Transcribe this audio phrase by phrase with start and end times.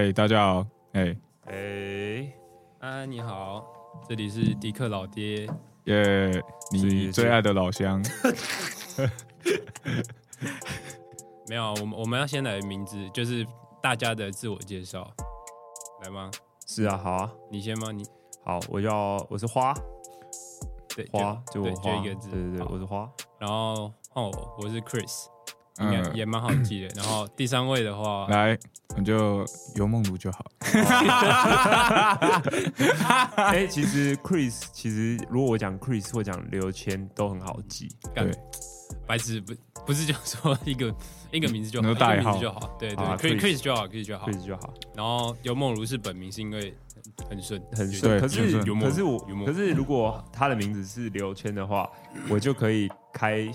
[0.00, 1.14] 好，嘿，大家好，哎，
[1.44, 2.32] 哎，
[2.78, 3.62] 安安你好，
[4.08, 5.46] 这里是迪克老爹。
[5.84, 6.42] 耶，
[6.72, 8.02] 你最爱的老乡，
[11.48, 13.46] 没有，我们我们要先来名字，就是
[13.82, 15.06] 大家的自我介绍，
[16.02, 16.30] 来吗？
[16.66, 17.92] 是啊，好啊，你先吗？
[17.92, 18.02] 你
[18.42, 19.74] 好，我叫我是花
[20.96, 23.06] 对花，就对我花，就一个字对对对，我是花，
[23.38, 25.26] 然后换我，我是 Chris，
[25.78, 26.94] 应也蛮好记的。
[27.00, 28.58] 然后第三位的话，来，
[28.96, 29.44] 我就
[29.76, 30.44] 游梦如就好。
[33.36, 38.38] 哎，其实 Chris，其实如果我讲 Chris 或讲刘谦都很好记，干对。
[39.06, 39.54] 白痴不
[39.86, 40.94] 不是就说一个
[41.32, 43.40] 一个名字就好，一个那个代号名字就好，对对好啊，Chris。
[43.40, 44.28] Chris 就好，Chris 就好。
[44.28, 46.74] ，Chris 就好，然后尤梦如是本名，是因为
[47.28, 48.20] 很顺，很顺。
[48.20, 51.88] 可是可是我可是如果他的名字是刘谦的话，
[52.28, 53.48] 我就可以开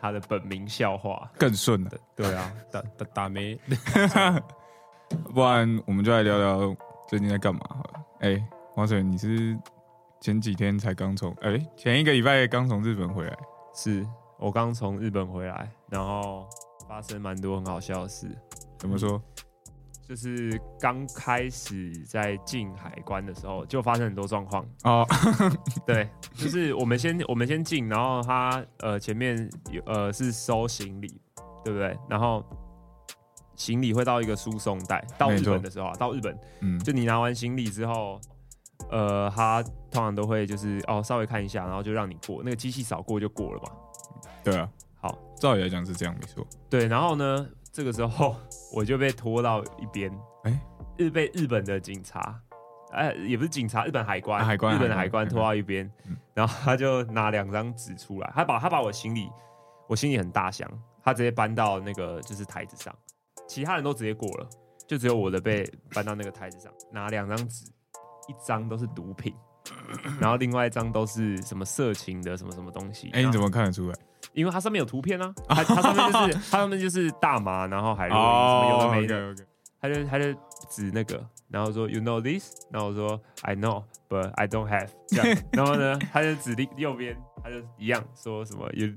[0.00, 1.30] 他的本名笑话。
[1.38, 3.58] 更顺了，对啊，打打打没
[5.34, 6.76] 不然我们就来聊聊
[7.08, 8.00] 最近在干嘛好了。
[8.20, 8.42] 哎，
[8.76, 9.58] 王水，你是
[10.20, 13.36] 前几天才刚从，哎，前一个礼拜刚从日本回来，
[13.74, 14.06] 是
[14.38, 16.48] 我刚从日本回来，然后
[16.88, 18.28] 发生蛮多很好笑的事。
[18.78, 19.20] 怎么说？
[20.10, 24.66] 就是刚开始在进海关的时候，就发生很多状况。
[24.82, 25.06] 哦，
[25.86, 31.06] 对，就是我们先我们先进，然后他呃前面有呃是收行李，
[31.64, 31.96] 对不对？
[32.08, 32.44] 然后
[33.54, 38.20] 行李会到一个输送带，到日本的时候啊，到日本嗯，就你拿完行李之后，
[38.90, 43.70] 呃，他通常都会就是哦稍微看一下，然后就让你过，那个机器扫过就过了嘛。
[44.42, 44.68] 对啊，
[45.00, 46.44] 好，照理来讲是这样，没错。
[46.68, 48.34] 对，然后呢，这个时候
[48.72, 50.12] 我就被拖到一边，
[50.44, 50.60] 哎
[50.96, 52.38] 日被日本的警察，
[52.92, 59.30] 哎，也不是警察，日本海关，啊海关日本的海关拖到一边嗯，然后他就拿两张纸出来，他把他把我行李，
[59.88, 60.68] 我行李很大箱，
[61.02, 62.94] 他直接搬到那个就是台子上，
[63.46, 64.48] 其他人都直接过了，
[64.86, 67.64] 就只有我的被 搬到那个台子上，拿两张纸，
[68.28, 69.34] 一张都是毒品。
[70.18, 73.10] 然后另外一张都是什么色情的什么什么东西？
[73.12, 73.40] 哎，你怎？
[73.40, 73.94] 么看得出来？
[74.32, 79.46] 因为它上面有图片啊， 它它上面就是 它上面就是大麻，然后海洛因什么有的没的。
[79.82, 80.24] 他就他就
[80.68, 81.18] 指那个，
[81.48, 88.88] 然后说 You know this，然后我说 I know but I don't have 这样，然后呢他就指另右边，他就一样说什么 You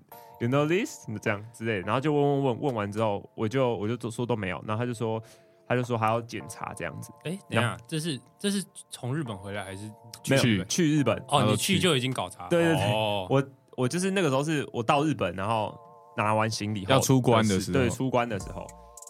[0.42, 5.24] You know this 这样之类的，然后就问问问问完之后，我就我就都说都没有，然后他就说
[5.66, 9.90] 他就说还要检查这样子，哎，等一下，这是这是从日本回来还是
[10.22, 10.68] 去日本？
[10.68, 12.92] 去日本，哦，你去就已经搞查，对对对。
[12.92, 13.26] 哦。
[13.30, 13.42] 我
[13.78, 15.78] 我就是那个时候是我到日本，然后
[16.16, 17.80] 拿完行李要出关的时候。
[17.80, 18.66] 对，出关的时候，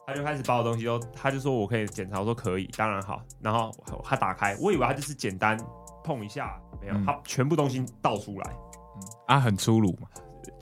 [0.08, 3.22] 他就开始把我东西都，他就说我可以检查，我说可以，当然好。
[3.42, 3.72] 然后
[4.04, 5.58] 他打开，我以为他就是简单
[6.04, 7.06] 碰一下，没有，嗯。
[7.06, 8.52] 他全部东西倒出来，
[8.96, 9.02] 嗯。
[9.28, 10.08] 啊，很粗鲁嘛，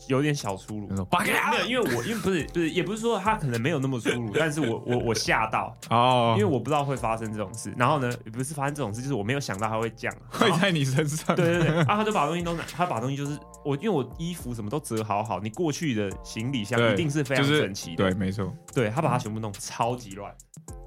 [0.07, 0.87] 有点小粗鲁。
[0.87, 7.73] 没有，因为我因为不是不是，也不是说他可能没有那么粗鲁， 但是我我我吓到，哦，因为我不知道会发生这种事。
[7.77, 10.17] 然后呢，也不是发生这种事，就是我没有想到他会这样。
[10.29, 20.33] 会在你身上，对对对，啊，他就把东西都拿，他把东西就是我，因为我衣服什么都折好好，你过去的行李箱一定是非常就是整齐的，对，没错，对他把它全部弄超级乱，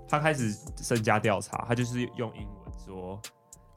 [0.08, 3.20] 他开始身家调查，他就是用英文说，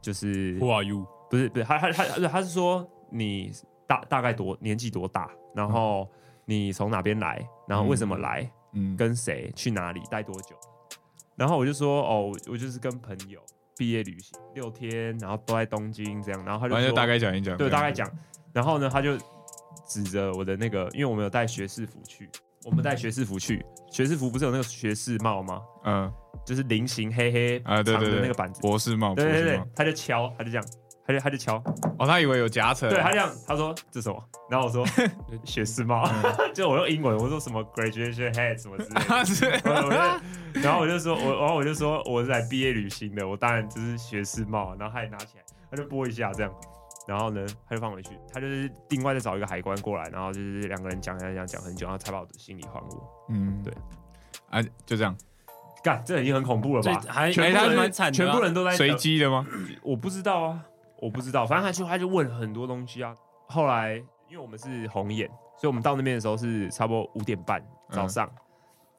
[0.02, 1.06] 就是，Who are you？
[1.30, 3.52] 不是不是，他他他他他是说你
[3.88, 6.08] 大大概多年纪多大，然后
[6.44, 10.54] 你从哪边来，然后为什么来，嗯，跟谁去哪里待多久，
[11.34, 13.40] 然后我就说哦，我我就是跟朋友
[13.76, 18.08] 毕业旅行六天，然后都在东京这样，然后他就反正就大概讲一讲，对，大概讲。
[18.52, 19.16] 然后呢，他就
[19.88, 22.28] 指着我的那个，因为我们有带学士服去，
[22.64, 25.62] 我们带学士服去，学士服不是有那个学士帽吗？
[25.84, 26.12] 嗯。
[26.46, 28.62] 就是菱形黑黑啊，对长对对，的那个板子。
[28.62, 30.66] 博士帽，对对对博士帽，他就敲，他就这样，
[31.08, 31.56] 他就他就敲，
[31.98, 34.22] 哦，他以为有夹层，对他这样，他说这什么？
[34.50, 34.84] 然后我说
[35.42, 36.06] 学士帽，
[36.52, 39.24] 就我用英文，我说什么 graduation hat 什么之类的。
[39.24, 46.52] 是我我就然后我就说，我然后我就说我是来毕业旅行的，我当然就是学士帽，然后他也拿起来，他就拨一下这样，
[47.06, 53.26] 然后呢他就放回去，他就是另外再找一个海关过来，然后就是两个人讲讲讲讲很久，然后才把我的行李还我。
[53.30, 53.72] 嗯，对，
[54.50, 55.16] 啊，就这样，
[55.82, 57.02] 干，这已经很恐怖了吧？
[57.08, 59.46] 还全部人哎他是蛮惨的啊，全部人都在随机的吗？
[59.82, 60.64] 我不知道啊，
[61.00, 63.14] 我不知道，反正他就他就问很多东西啊。
[63.46, 63.96] 后来
[64.28, 68.30] 因为我们是红眼，所以我们到那边的时候是差不多五点半早上。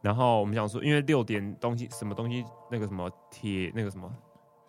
[0.01, 4.09] 然后我们想说，因为六点东西什么东西，那个什么铁那个什么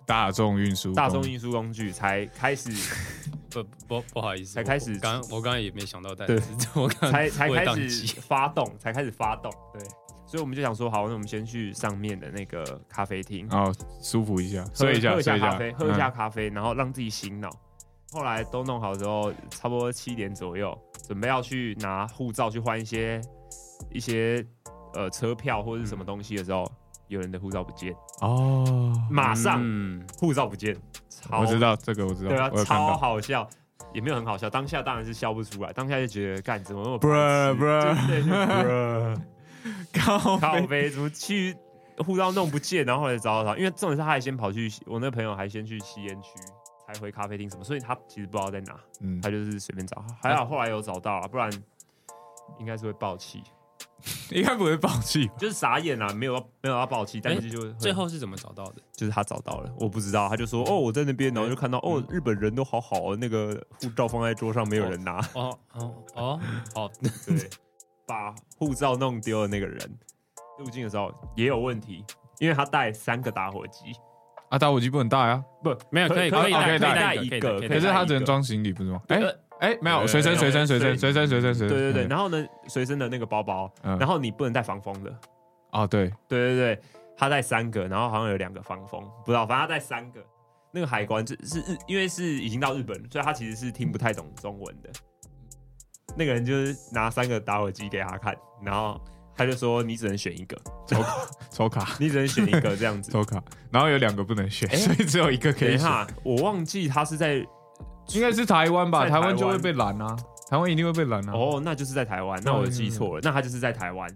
[0.05, 2.69] 大众运输，大众运输工具才开始
[3.49, 9.81] 不不不好意思，才开始刚我刚刚也没想到，但对是 我刚才才开始发动，才开始发动，对，
[10.31, 16.13] 所以我们就想说，好，那我们先去上面的那个咖啡厅，哦，舒服一下，喝睡一下，喝一下下咖啡，喝一下嗯。
[16.13, 17.51] 咖啡，然后让自己醒脑。
[18.13, 20.73] 后来都弄好之后，差不多七点左右，
[21.05, 23.21] 准备要去拿护照去换一些
[23.91, 24.47] 一些
[24.95, 26.65] 呃车票或者是什么东西的时候，
[27.09, 30.77] 有人的护照不见，哦，马上嗯，护照不见，
[31.09, 32.97] 超我知道这个我知道，对啊我，有看超到。
[32.97, 33.49] 好笑，
[33.93, 38.47] 也没有很好笑，当下当然是笑不出来，当下就觉得干怎么那么 Bruh, bruh 对对对。
[38.65, 39.21] Bruh
[39.93, 40.91] 靠背靠背。
[40.91, 41.57] 怎么去
[41.99, 46.31] 护照弄不见，然后后来找找找，因为重点是他还先跑去我那个朋友还先去吸烟区
[46.87, 51.51] 才回咖啡厅什么，所以他其实不知道在哪，嗯，他就是随便找，还好后来有找到啊，不然
[52.59, 53.43] 应该是会爆气，
[54.33, 55.31] 应该不会爆气。
[55.39, 58.83] 就是傻眼啊，没有要没有要爆气，但是就会最后是怎么找到的？
[58.93, 66.41] 就是他找到了，我不知道，他就说哦我在那边，然后就看到哦日本人都好好哦，那个护照放在桌上没有人拿，哦哦哦，
[66.75, 66.89] 好，
[67.27, 67.49] 对，
[68.11, 69.79] 把护照弄丢的那个人
[70.59, 72.05] 入境的时候也有问题，
[72.41, 73.93] 因为他带三个打火机，
[74.49, 79.01] 啊，打火机不能带啊，不没有可以可以可以带一个可是带一个它只能装行李不是吗？
[79.09, 81.69] 哎呃哎，没有，呃随身随身随身随身随身随身。
[81.69, 85.15] 对对对，嗯然后呢随身的那个包包，嗯然后你不能带防风的，
[85.71, 86.83] 哦对，对对对，
[87.17, 90.21] 他带三个，然后好像有两个防风，不知道，反正他带三个。
[90.73, 94.91] 那个海关就是日，因为是已经到日本，所以他其实是听不太懂中文的。
[96.17, 99.01] 那个人就是拿三个打火机给他看，然后
[99.37, 101.05] 他就说你只能选一个，抽
[101.51, 103.11] 抽卡 你只能选一个这样子。
[103.13, 106.07] 抽卡，然后有两个不能选，哎所以只有一个可以选。
[106.23, 107.35] 我忘记他是在
[108.09, 109.07] 应该是台湾吧？
[109.07, 110.17] 台湾台湾就会被拦啊，
[110.51, 111.33] 台湾一定会被拦啊。
[111.33, 114.09] 哦，那就是在台湾，那我记错了，那他就是在台湾，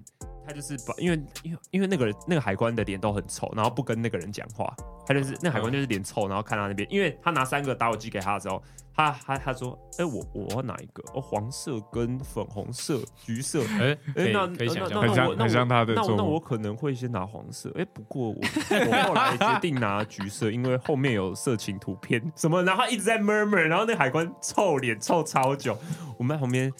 [0.46, 4.74] 他就是把因为因为因为那个人那个海关的脸都很臭，然后不跟那个人讲话，
[5.06, 8.62] 他就是那海关就是脸臭，然后看他那边，因为他拿三个打火机给他的时候，
[8.94, 11.02] 他他他说，哎、我我要哪一个？
[11.14, 13.62] 哦，黄色跟粉红色、橘色。
[13.80, 13.96] 哎，
[14.32, 25.76] 那很像那那我那很像他的那我那我可能会先拿黄色，哎、不过我我后来决定拿橘色，因为后面有色情图片什么，然后他一直在 murmur，然后那海关臭脸臭超久，
[26.18, 26.72] 我们在旁边，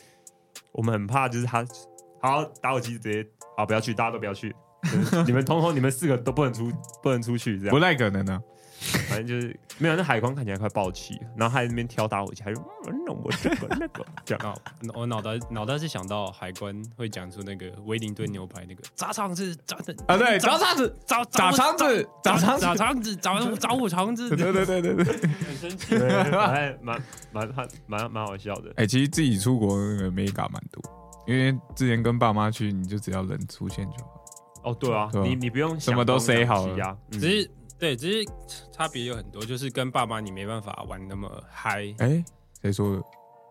[0.72, 1.64] 我们很怕就是他，
[2.20, 4.54] 好打火机直接好不要去，大家都不要去，
[5.26, 6.70] 你们通通你们四个都不能出
[7.02, 8.40] 不能出去，这样不样，太可能啊。
[9.08, 14.54] 反正就是没有那海关看起来快爆气，然后他在那边挑打火机，还是嗯那我这个那个 这样。
[14.82, 25.04] 脑我脑袋脑袋是想到海关会讲出那个威灵顿牛排那个炸肠子炸的啊，对，炸肠子，炸炸肠子，炸肠子炸，肠子炸炸我肠子，对对对对对。
[25.04, 25.96] 很生气。
[25.98, 27.00] 对，还蛮
[27.32, 28.70] 蛮蛮蛮蛮好笑的。
[28.76, 30.82] 哎，其实自己出国那个 mega 蛮多，
[31.26, 34.24] 因为之前跟爸妈去，你就只要人出现就好。
[34.64, 35.24] 哦，对啊，对啊。
[35.24, 37.20] 你你不用什么都想东 say 好西啊，嗯。
[37.20, 38.28] 只是对，只是
[38.72, 41.94] 差别有很多，就是跟爸妈你没办法玩那么嗨。
[41.98, 42.24] 哎，
[42.62, 43.02] 谁说的？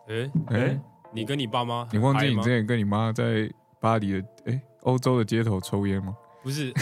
[0.07, 0.81] 哎，哎，
[1.13, 6.15] 你跟你爸妈，你忘记你之前跟你妈在巴黎的哎欧洲的街头抽烟吗？
[6.43, 6.73] 不是？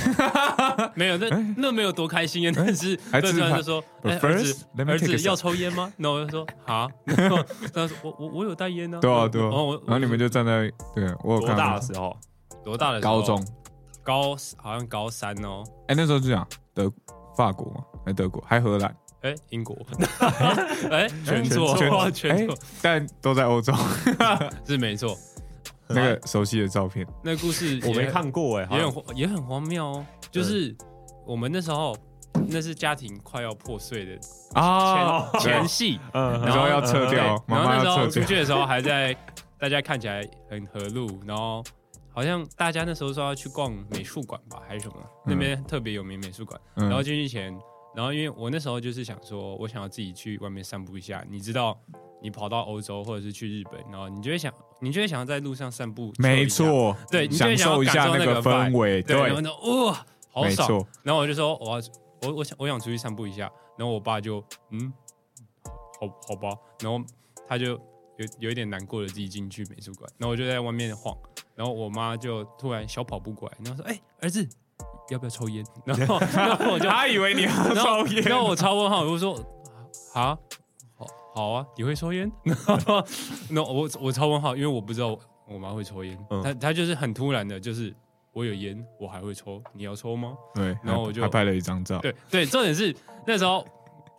[0.95, 2.53] 没有，那那没有多开心啊！
[2.55, 7.37] 但是还突然自拍就说：“But 哎，儿子儿子要抽烟吗？” 然后我就说：“啊。”然后
[7.73, 12.15] 他说：“我我我有带烟呢。”对啊对啊然后我，然后你们就站在对，我有多大的时候？
[12.63, 13.43] 多大的高中，
[14.03, 16.91] 高好像高三哦，哎，那时候就讲德
[17.37, 19.75] 法国嘛，还德国，还荷兰，哎，英国，
[20.91, 23.73] 哎，全错，全全错，但都在欧洲。
[24.67, 25.17] 是没错。
[25.93, 28.91] 那个熟悉的照片，那故事 我没看过哎，好也像。
[28.91, 30.05] 很也很荒谬哦。
[30.31, 30.75] 就是
[31.25, 31.95] 我们那时候，
[32.47, 34.19] 那是家庭快要破碎的
[34.53, 35.29] 啊。
[35.39, 38.07] 前前戏，嗯那时候要撤掉，然后那时候。
[38.07, 39.15] 出去的时候还在
[39.57, 41.63] 大家看起来很和路，然后
[42.13, 46.59] 好像大家那时候说要去逛美术馆吧，还是什么，那边特别有名美术馆。
[46.75, 46.87] 嗯。
[46.87, 47.53] 然后进去前，
[47.95, 51.23] 然后因为我那时候就是想说，我想要自己去外面散步一下。
[51.29, 51.77] 你知道，
[52.21, 60.85] 你跑到欧洲或者是去日本，然后你就会想，你就会想要在路上散步，没错，对你就会享受一下想要感受那个个氛围，对，然后哇，好爽。
[61.03, 61.85] 然后我就说，我要
[62.21, 64.93] 我我想我想出去散步一下，然后我爸就嗯，
[65.99, 67.03] 好好吧，然后
[67.47, 71.17] 他就有有一点难过的自己进去美术馆，然后我就在外面晃，
[71.55, 74.47] 然后我妈就突然小跑步过来，然后说，哎、儿子。
[75.09, 75.65] 要不要抽烟？
[75.83, 79.35] 然后， 然后我就，他以为你要抽烟，然后我超问号，我就说，
[80.13, 80.37] 啊，
[81.33, 82.29] 好，啊，你会抽烟？
[83.49, 87.93] 那我我超问号，因为我不知道我妈会抽烟，嗯她她就是很突然的，就是
[88.33, 90.33] 我有烟，我还会抽，你要抽吗？
[90.53, 92.95] 对，然后我就还拍了一张照，对对，重点是
[93.25, 93.65] 那时候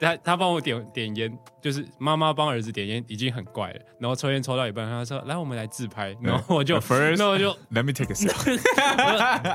[0.03, 8.61] 他他帮我点点烟，就是妈妈帮儿子点烟已经很怪了，然后抽烟抽到一半，他说来我们来自拍，然后我就 first 那我就 Let me take a selfie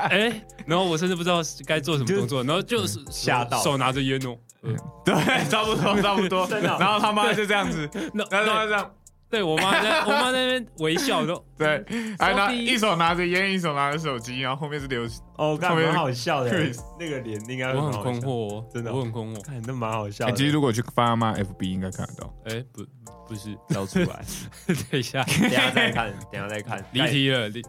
[0.08, 3.58] 哎，然后我甚至不知道该做什么动作， 然后就是吓到。
[3.62, 4.72] 手拿着烟哦，呃
[5.04, 5.14] 对，
[5.50, 6.72] 差不多差不多， 真的。
[6.72, 8.90] 哦然后他妈就这样子，那然后他妈这样，
[9.30, 11.84] 对我妈在我妈在那边微笑， 然后对，
[12.18, 15.06] 还拿一手拿着烟，一手拿着手机，然后后面是流，
[15.36, 20.30] 哦，干后面蛮好笑的 Chris，那个脸应该我很困，惑哦，真的哦我很困惑，看那蛮好笑。
[20.30, 22.82] 其实如果去发妈 FB 应该看得到， 哎不
[23.28, 24.24] 不是，挑出来，
[24.90, 26.82] 等一下等下再看，等下再看。
[26.92, 27.62] 离题了，离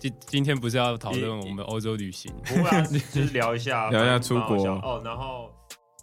[0.00, 2.32] 今今天不是要讨论我们欧洲旅行？
[2.44, 5.00] 不会啊，就是聊一下，聊一下出国哦。
[5.04, 5.48] 然后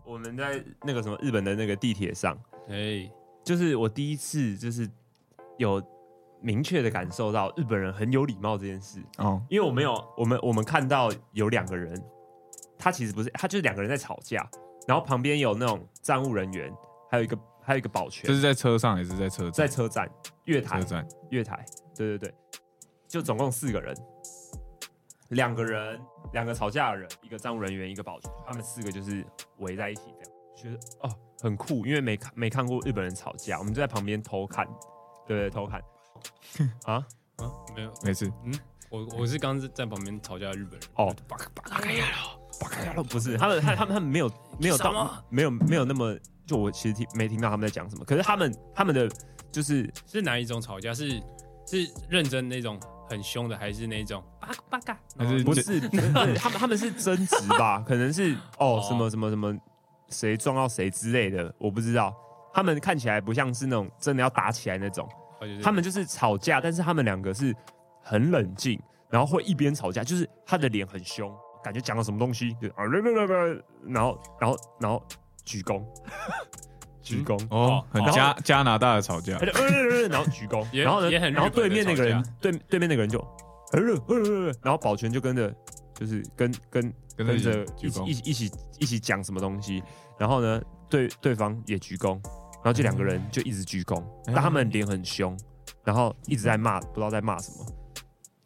[0.05, 2.33] 我们在那个什么日本的那个地铁上，
[2.69, 3.05] 哎，
[3.43, 4.89] 就是我第一次就是
[5.57, 5.81] 有
[6.41, 12.01] 明确的感受到日本人很有礼貌这件事，哦，因为我没有我们我们看到有两个人，
[12.77, 14.49] 他其实不是，他就是两个人在吵架，
[14.87, 16.71] 然后旁边有那种站务人员，
[17.09, 18.27] 还有一个还有一个保全。
[18.27, 19.51] 就是在车上也是在车站？
[19.51, 20.09] 在车站
[20.45, 21.07] 月台车站。
[21.29, 22.35] 月台，对对对，
[23.07, 23.95] 就总共四个人，
[25.29, 25.99] 两个人，
[26.33, 29.25] 两个吵架的人，一个站务人员，一个保全，他们四个就是
[29.59, 34.65] 围在一起这样，觉得哦很酷，因为没看没看过日本人吵架，我们就在旁边偷看，
[35.27, 35.81] 对对偷看
[36.85, 36.93] 啊，
[37.35, 38.53] 啊，没有，没事，嗯
[38.89, 40.89] 我我是刚在旁边吵架的日本人。
[40.95, 42.05] 哦，巴卡巴卡开了，
[42.61, 49.09] 巴卡呀不是他们他他们他们没有没有到没有没有那么，就我其实听没听到他们在讲什么，可是他们他们的
[49.51, 50.93] 就是是哪一种吵架？
[50.93, 51.09] 是
[51.67, 54.97] 是认真那种很凶的，还是那种巴巴卡？
[55.17, 55.81] 还是，不是
[56.37, 57.83] 他们他们是争执吧？
[57.85, 59.53] 可能是哦什么什么什么
[60.13, 62.15] 谁撞到谁之类的，我不知道。
[62.53, 65.09] 他们看起来不像是那种真的要打起来那种，
[65.63, 67.51] 他们就是吵架，但是他们两个是
[68.03, 68.79] 很冷静，
[69.09, 72.85] 然后会一边吵架，就是他的脸很凶，感觉讲了什么东西，就啊，
[73.87, 75.03] 然后然后然后
[75.43, 75.83] 鞠躬，
[77.01, 77.43] 鞠躬。
[77.49, 83.19] 哦，很加加拿大的吵架他，就呃呃呃然后鞠躬，然后呢，也很然后对面那个人对对面那个人就
[84.61, 85.51] 然后保全就跟着，
[85.95, 89.83] 就是跟跟跟跟着着鞠躬一起一起一起一起讲什么东西，
[90.19, 92.13] 然后呢，对对方也鞠躬，
[92.55, 95.37] 然后这两个人就一直鞠躬，但他们脸很凶，
[95.83, 97.65] 然后一直在骂，不知道在骂什么，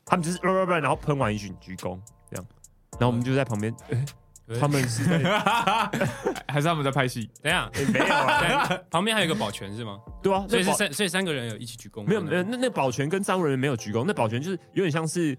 [0.05, 2.45] 他们就是呃呃呃，然后喷完一句鞠躬这样，
[2.93, 3.73] 然后我们就在旁边，
[4.59, 5.19] 他们是在
[6.47, 7.29] 还是他们在拍戏？
[7.43, 9.99] 等一下，诶没有啊，对旁边还有一个保全是吗？
[10.23, 12.05] 对啊，所以是三，所以三个人有一起鞠躬吗。
[12.07, 15.37] 没有没有，那那保全跟站务人员没有鞠躬，那保全就是有点像是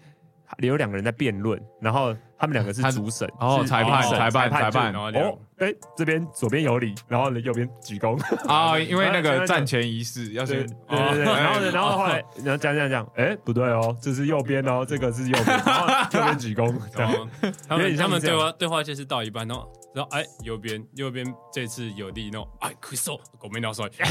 [0.59, 17.13] 有两个人在辩论，然后他们两个是主审，哦是裁判裁判裁判哦，哎，这边左边有理，然后呢右边鞠躬， 啊，因为那个战前仪式要对先对对对，然后，然后后来然后讲讲讲，哎，不对哦，这是右边哦， 这个是右边，然后右边鞠躬， 这样。
[17.13, 17.29] 哦
[17.69, 24.03] 他们他们对话对话就是到一半，然后然后哎右边右边这次有力，那种哎可以收，狗没鸟摔，鞠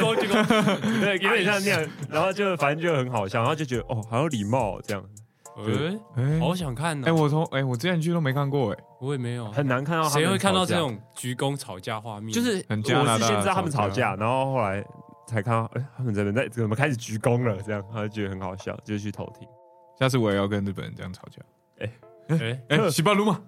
[0.00, 5.04] 躬鞠躬，对，有点像那样，然后就反正就很好笑，然后就觉得哦，好有礼貌这样，
[5.56, 12.32] 哎，哎好想看哎，哦，我从哎我之前去都没看过哎，我也没有，很难看到他们谁会看到这种鞠躬吵架画面？
[12.32, 14.84] 就是很我是先知道他们吵吵架，然后后来
[15.26, 17.56] 才看到，哎、他们怎么在怎么开始鞠躬了？
[17.62, 19.46] 这样，他就觉得很好笑，就去偷听。
[19.98, 21.40] 下次我也要跟日本人这样吵架。
[21.78, 21.90] 哎，
[22.28, 23.40] 哎哎，西巴鲁嘛，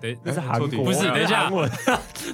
[0.00, 1.70] 等那是韩国，不是等一下韩文，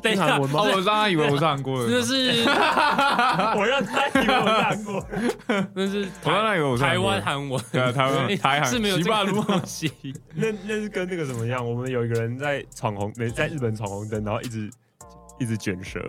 [0.02, 0.70] 等一下韩， 文吗哦，？
[0.72, 2.44] 我让他以为我是韩国人，那是
[3.58, 5.68] 我让他以为我是韩国人。
[5.74, 9.92] 那是我让他以为我是台湾韩文，对啊，台湾台韩是没有西这个巴鲁东西。
[10.34, 11.68] 那那是跟那个什么样？
[11.68, 14.70] 我们有一个人在闯红，没在日本闯红灯，然后一直
[15.38, 16.00] 一直卷舌，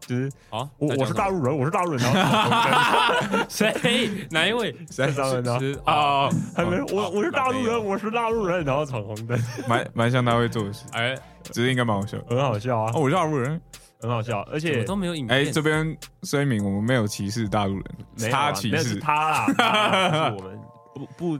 [0.00, 4.26] 就是啊，我我是大陆人，我是大陆人，然后闯红灯谁？
[4.30, 4.74] 哪一位？
[4.90, 5.58] 谁 上面呢。
[5.60, 9.38] 是啊，啊，还没，我我是大陆人，我是大陆人，然后闯红灯，
[9.68, 11.14] 蛮蛮像他会做的事，哎，
[11.44, 12.16] 只是应该蛮好笑。
[12.28, 13.60] 很好笑啊哦，，我是大陆人。
[14.00, 15.52] 很好笑，而且都没有影哎，片。
[15.52, 17.84] 这边声明，我们没有歧视大陆人，
[18.18, 20.58] 没有啊他歧视，他啦， 我们
[20.92, 21.38] 不不，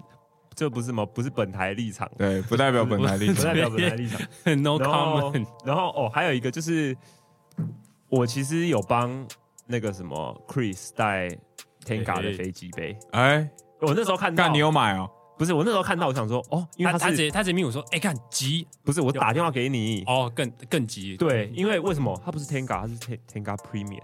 [0.55, 3.35] 这不是什么，不是本台立场，对，不代表本台立场。
[3.37, 4.21] 不代表本台立场。
[4.63, 6.97] No comment。，然后哦，还有一个就是，
[8.09, 9.27] 我其实有帮
[9.67, 11.29] 那个什么 Chris 带
[11.85, 12.97] Tenga 的飞机杯。
[13.13, 13.49] 哎，
[13.81, 15.11] 我那时候看到，干你有买哦？
[15.39, 20.05] 不是我那时候看到，我想说哦，因为他他他直接他直接命我说，哎，看急不是我打电话给你？
[20.07, 21.17] 哦，更更急。
[21.17, 24.03] 对，因为为什么他不是 Tenga，他是 Ten- Tenga Premium？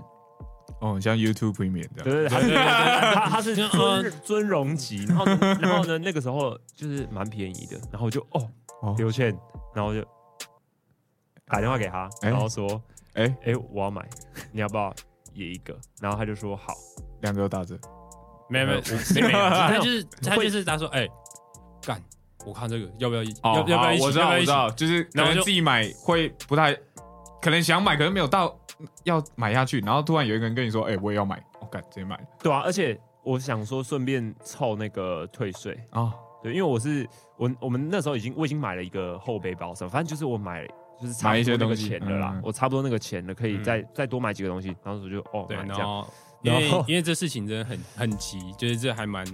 [0.81, 2.05] 哦，像 YouTube Premium 这样。
[2.05, 5.25] 对对 对，他他他是 就尊尊荣级，然后
[5.61, 8.49] 然后呢，那个时候就是蛮便宜的，然后就哦
[8.83, 9.37] 哦刘倩，
[9.75, 10.05] 然后就
[11.47, 12.81] 打电话给他，哎然后说
[13.15, 14.09] 哎，哎我要买，
[14.53, 14.95] 你要不要
[15.35, 15.77] 也一个？
[16.01, 16.75] 然后他就说好，
[17.23, 17.79] 两个都打折。
[18.51, 21.07] 没有没有没有， 他就是他就是他说，哎，
[21.83, 22.03] 干，
[22.47, 24.03] 我看这个要不要一哦要要不要一起？
[24.03, 24.51] 好我知道，要不要一起？
[24.53, 26.75] 我知道，就是可然后就能自己买会不太，
[27.43, 28.59] 可能想买，可能没有到
[29.05, 36.15] 要买下去，然后突然有一个人跟你说：“哎，我也要买。”我干，直接买了对啊，而且我想说顺便凑那个退税，啊！
[36.43, 37.07] 对，因为我是
[37.37, 40.67] 我我们那时候已经我已经买了一个后背包什么，反正就是我买
[41.01, 46.07] 就是差不多买一些那个东西钱的啦，嗯我差不多那个钱了，可以嗯再、再多买几个东西，然后我就哦对，然后
[46.43, 49.27] 因为因为这事情真的很很急，就是这还蛮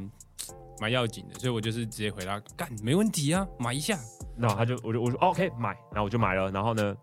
[0.80, 3.98] 蛮要紧的，所以我就是直接回答干没问题啊，买一下。
[4.36, 6.96] 然后他就我就我说、哦 OK 买，然后我就买了，然后呢，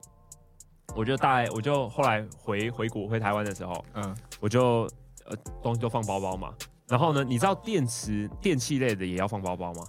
[0.95, 4.87] 我就大概我就后来回回国回台湾的时候，嗯，我就
[5.25, 6.53] 呃东西都放包包嘛，
[6.87, 9.83] 然后呢，你知道电池、电器类的也要放包包吗？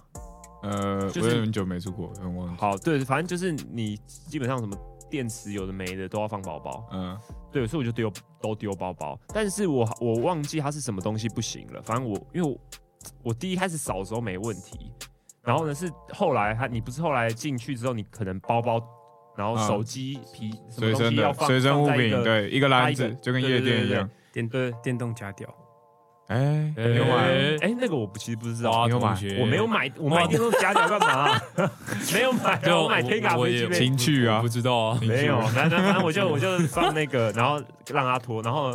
[0.63, 2.55] 呃，就是我有很久没出国，有点忘。
[2.55, 4.77] 好，对，反正就是你基本上什么
[5.09, 6.85] 电池有的没的都要放包包。
[6.93, 7.19] 嗯，
[7.51, 11.81] 对，所以我就丢都丢包包，但是我我忘记它是什么东西不行了。
[11.81, 12.57] 反正我因为我
[13.23, 14.89] 我第一开始扫的时候没问题，
[15.41, 18.79] 然后呢是后来他你不是后来进去之后，你可能包包，
[19.35, 24.09] 然后嗯手机皮什么随身的东西要放随身物品，对，一个篮子个就跟夜店一样。
[24.31, 25.47] 电对电动夹屌，
[26.27, 27.11] 哎，有买？
[27.15, 29.07] 哎哎、那个我不其实不知道，哇，你有买？
[29.09, 31.39] 同学，我没有买，我买电动夹脚干嘛、
[32.11, 37.61] 没有买我买 Tenga 我也飞机杯情趣啊不知道啊，没有，反正反正我就我就放那个，然后
[37.91, 38.71] 让他脱，然后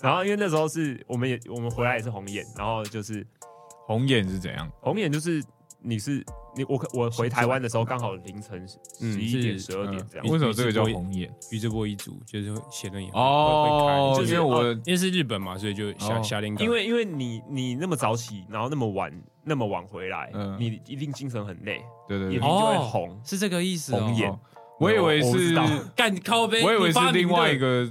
[0.00, 3.24] 然后因为那时候是我们也我们回来也是红眼，然后就是
[3.86, 4.68] 红眼是怎样？
[4.80, 5.40] 红眼就是
[5.84, 6.24] 你是
[6.56, 8.66] 你我我回台湾的时候刚好凌晨
[9.00, 11.30] 嗯十一点十二点这样嗯，为什么这个叫红眼？
[11.50, 16.56] 宇智波一族就是会显得眼哦，就是因为我因为是日本嘛，所以就瞎哦瞎练。
[16.58, 19.12] 因为因为你你那么早起，然后那么晚
[19.44, 23.20] 那么晚回来，嗯你一定精神很累，对对对眼睛，就会红。
[23.22, 24.00] 是这个意思哦。
[24.00, 24.40] 红眼哦
[24.80, 25.54] 我以为是
[25.94, 27.88] 干靠背，我以为是另外一个，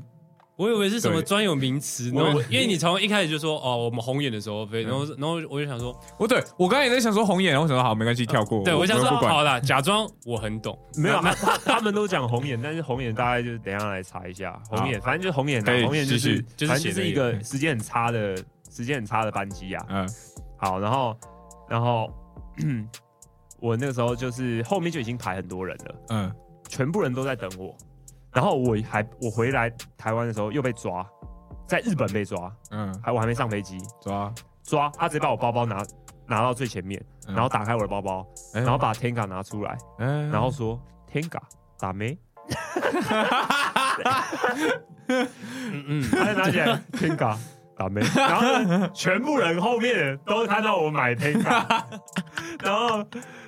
[0.56, 8.64] 我以为是什么专有名词，我然后因为你从一开始就说哦，我们红眼的时候飞，然后然后我就想说，我对我刚才也在想说红眼，我想说好没关系，跳过。
[8.64, 11.20] 对我想说，好啦，假装我很懂，没有，
[11.66, 18.38] 他们都讲红眼，但是红眼大概就是等下来查一下红眼，反正就是红眼红眼就是就是就是一个时间很差的
[18.70, 19.86] 时间很差的班机啊。
[19.90, 20.10] 嗯。
[20.58, 21.18] 好，然后
[21.68, 22.10] 然后
[23.60, 26.32] 我那个时候就是后面就已经排很多人了，嗯，
[26.70, 27.76] 全部人都在等我，
[28.34, 31.06] 然后我还我回来台湾的时候又被抓，
[31.68, 35.86] 在日本被抓，嗯，还我还没上飞机，抓，抓他直接把我包包拿
[36.26, 37.36] 拿到最前面，嗯。
[37.36, 40.06] 然后打开我的包包，然然后把 Tenga 拿出来，哎。
[40.32, 40.80] 然后说
[41.12, 41.40] Tenga
[41.80, 42.18] 打没？
[45.08, 45.28] 嗯
[45.88, 47.38] 嗯，他就拿起来 Tenga
[47.78, 48.02] 打没？
[48.16, 51.84] 然后全部人后面都看到我买 Tenga，
[52.64, 53.06] 然后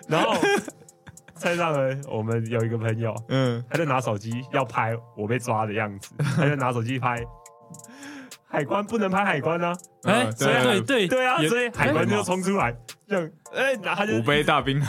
[0.08, 0.34] 然后
[1.40, 7.24] 车上呢，我们有一个朋友，嗯，他就拿手机要拍我被抓的样子， 他就拿手机拍。
[8.48, 9.76] 海关不能拍海关啊！
[10.04, 11.08] 哎，嗯对对对。
[11.10, 12.74] 对啊，所以海关就冲出来，
[13.06, 14.80] 这样，哎，然后他就五杯大兵，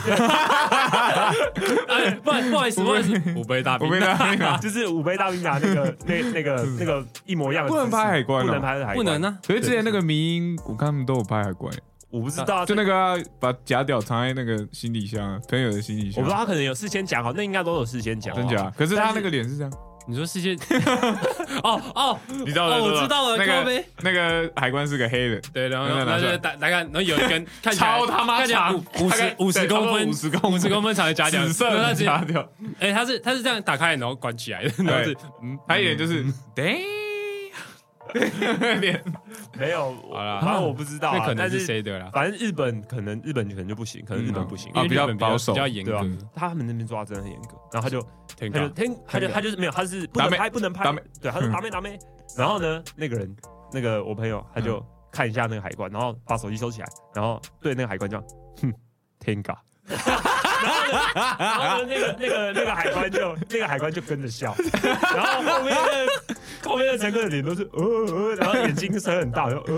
[1.87, 4.57] 哎，不好不好意思，不好意思，五杯 大兵五，杯大冰啊！
[4.61, 9.21] 就是五杯大兵拿那个那那个那个一模一样的不能拍海关哦不能拍海关，不能。
[9.23, 11.73] 啊，可是之前那个迷音，我看他们都有拍海关，
[12.09, 16.23] 我不知道啊，就那个啊把假屌藏在那个行李箱啊，朋友的行李箱。
[16.23, 18.41] 我不知，道他可能有事先讲好，那应该都有事先讲好。
[18.41, 18.71] 真假？
[18.77, 19.71] 可是他那个脸是这样，
[20.07, 20.55] 你说世界，
[21.63, 22.17] 哦哦。
[22.29, 23.83] 你知道了，哦，我知道了，那个。
[24.01, 28.73] 那个海关是个黑人，对，然后然后就大大概，然后有一根 看起来超他妈长。
[28.73, 32.47] 五五十五十公分，五十公五十公分长的假屌，紫色的假屌，
[32.79, 36.23] 哎，他是他是这样打开然后关起来的， 然后是嗯，他一点就是，
[38.59, 39.03] 对，脸
[39.57, 40.39] 没有，好啦。
[40.41, 42.09] 反正我不知道啊，那可能是但是谁的啦？
[42.13, 46.01] 反正日本可能日本可能就不行，可能日本不行，啊比较保守比较严格？
[46.35, 48.01] 他们那边抓真的很严格，然后他就
[48.35, 51.97] 挺高他就听他就他就是没有，他是不能拍不能拍对，他是打妹打妹，
[52.37, 53.35] 然后呢，那个人
[53.71, 58.23] 那个我朋友他就看一下那个海关，然后把手机收起来，然后对那个海关这样，
[58.61, 58.73] 哼
[59.25, 59.55] 后呢，
[61.37, 69.75] 然后呢，那个那个那个海关就那个海关就跟着笑，然后后面的后面的乘客的脸都是呃呃，然后眼睛声很大，然后呃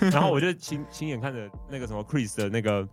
[0.00, 2.86] 呃，然后我就亲亲眼看着那个什么 Chris 的那个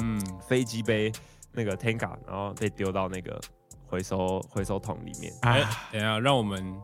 [0.00, 1.12] 嗯，飞机杯
[1.52, 3.40] 那个 Tenga，然后被丢到那个
[3.86, 5.32] 回收回收桶里面。
[5.42, 6.74] 哎啊，，等一下，让我们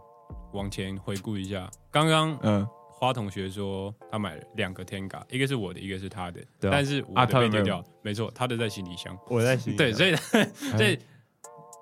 [0.52, 2.66] 往前回顾一下，刚刚嗯，
[3.04, 6.72] 花同学说他买了两个 Tenga，一个是我的，一个是他的，对啊。
[6.72, 10.16] 但是我的啊的没有被丢掉，没错，他的在行李箱，我在心里对，所以以
[10.76, 10.98] 所以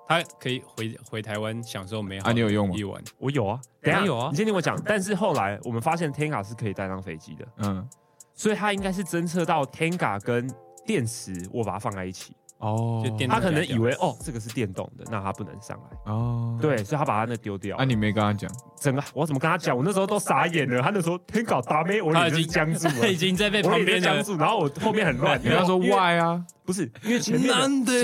[0.07, 2.75] 他可以回回台湾享受美好啊你有用吗？
[2.75, 4.79] 一晚，我有啊，等一下有啊你先听我讲。
[4.85, 7.87] 但是后来我们发现 Tenga 是可以带上飞机的，嗯，
[8.33, 10.49] 所以它应该是侦测到 Tenga 跟
[10.85, 12.35] 电池，我把它放在一起。
[12.63, 16.11] 哦就电他可能以为哦这个是电动的，那他不能上来。
[16.11, 17.75] 哦，对，所以他把他那丢掉。
[17.77, 18.49] 啊，你没跟他讲，
[18.79, 19.75] 整个我怎么跟他讲？
[19.75, 20.81] 我那时候都傻眼了。
[20.81, 23.15] 他那时候 Tenga 打没，我脸就是他已经僵住了 他已。
[23.15, 25.41] 经在被旁边僵住，然后我后面很乱。
[25.43, 27.53] 他说 why 啊，不是，因为前面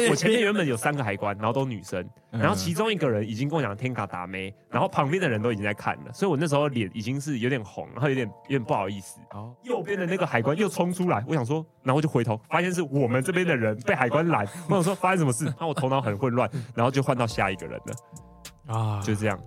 [0.10, 9.20] 我前面原本有三个海关，然后都女生，嗯然后其中一个人已经跟我讲天卡达妹，然后旁边的人都已经在看了，所以我那时候脸已经是有点红，然后有点有点不好意思。
[9.32, 19.40] 哦，右边的那个海关又冲出来，我想说，然后就回头发现是我们这边的人被海关拦， 我想说发生什么事，然 后我头脑很混乱，然后就换到下一个人了，啊，就这样。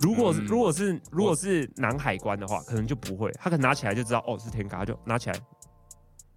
[0.00, 0.44] 如果嗯。
[0.46, 5.36] 如果是如果是南海关的话，可能就不会，他可能拿起来就知道哦是天卡，他就拿起来，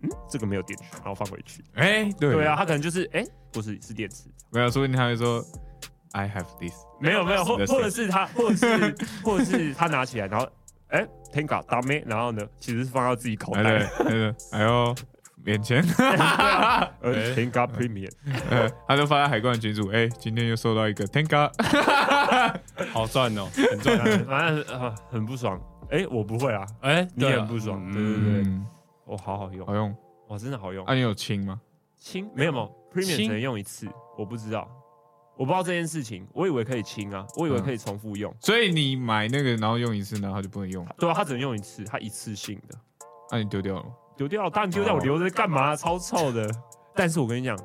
[0.02, 1.64] 嗯，这个没有电池，然后放回去。
[1.76, 2.34] 哎，对。
[2.34, 5.44] 对啊，，他可能就是哎，不是是电池，没有，说不定他会说
[6.12, 10.48] I have this，没有没有，或或者是他，或者是 或者是他拿起来，然后
[10.90, 12.04] 哎，Tenga 打咩？
[12.06, 13.80] 然后呢，其实是放到自己口哎袋。
[13.80, 14.94] 对，，对对，还有
[15.46, 15.82] 免签，
[17.02, 18.12] 呃，Tenga Premium，
[18.50, 21.50] 呃他就发在海关群组，哎，今天又收到一个 Tenga，
[22.92, 23.98] 好赚哦，很赚。
[24.26, 25.62] 反 正啊很不爽。
[25.92, 27.94] 哎，我不会啊，哎，你也很不爽，嗯。
[27.94, 28.66] 对对对，嗯，
[29.06, 29.66] 哦，好好用。
[29.68, 29.96] 好，用。
[30.30, 30.84] 哇，真的好用。
[30.86, 30.96] 啊，。
[30.96, 31.62] 你有清吗？
[32.00, 34.68] 清没有没有，Premium 只能用一次，我不知道，
[35.38, 38.34] 我不知道这件事情，我以为可以清啊，我以为可以重复用。
[38.42, 42.76] 所以你买那个，然后用一次，然后它就不能用，对啊，它只能用一次，它一次性的，
[43.32, 43.90] 那你丢掉了吗？
[44.18, 45.76] 丢掉，当然丢掉，我留着干嘛？
[45.76, 46.50] 超臭的。
[46.96, 47.58] 但是我跟你讲，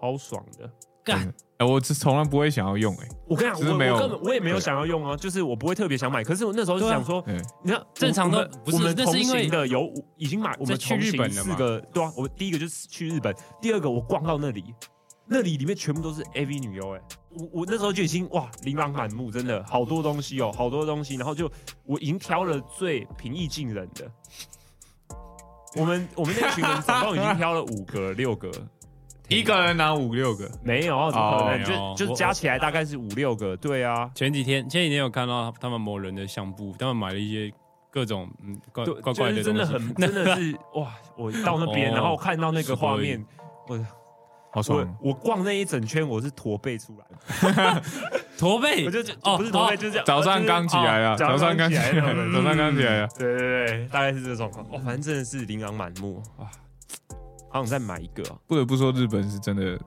[0.00, 0.70] 超爽的。
[1.02, 6.22] 干哎，我是从来不会想要用，哎，我跟你讲，我没有我根本我也没有想要用啊，就是我不会特别想买。
[6.22, 14.64] 可是我那时候就想说，对，你看正常的我们同那是因为行的有五已经买，我们去日本四个，对啊，我第一个就是去日本，第二个我逛到那里，
[15.26, 21.50] 那里里面全部都是 AV 女优，哎，我我那时候就已经哇琳琅满目，真的好多东西哦，好多东西，然后就
[21.84, 24.10] 我已经挑了最平易近人的。
[25.76, 28.50] 我们 我们那群人总共已经挑了五个 六个，
[29.28, 31.76] 一个人拿五六个，没有，怎么可能？
[31.78, 37.52] 哦就就加起来大概是五六个，对啊，前几天前几天有看到他们某人的相簿，他们买了一些
[37.90, 40.94] 各种嗯怪对，怪怪就是的东西，真的很，真的是哇！
[41.16, 43.24] 我到那边，哦然后看到那个画面，
[43.68, 43.78] 我
[44.56, 44.96] 好爽。
[45.02, 45.10] 我。
[45.10, 47.82] 我逛那一整圈，我是驼背出来，
[48.38, 48.86] 驼背？
[48.86, 49.76] 我就就哦不是驼背，哦。
[49.76, 53.08] 就是这样早上刚起来啊，哦早上刚起来，早上刚起来啊。
[53.18, 54.50] 对对对，大概是这种。
[54.50, 54.64] 状况。
[54.70, 56.22] 哦，反正真的是琳琅满目。
[56.38, 56.48] 啊！
[57.48, 59.78] 好想再买一个哦，不得不说，日本是真的，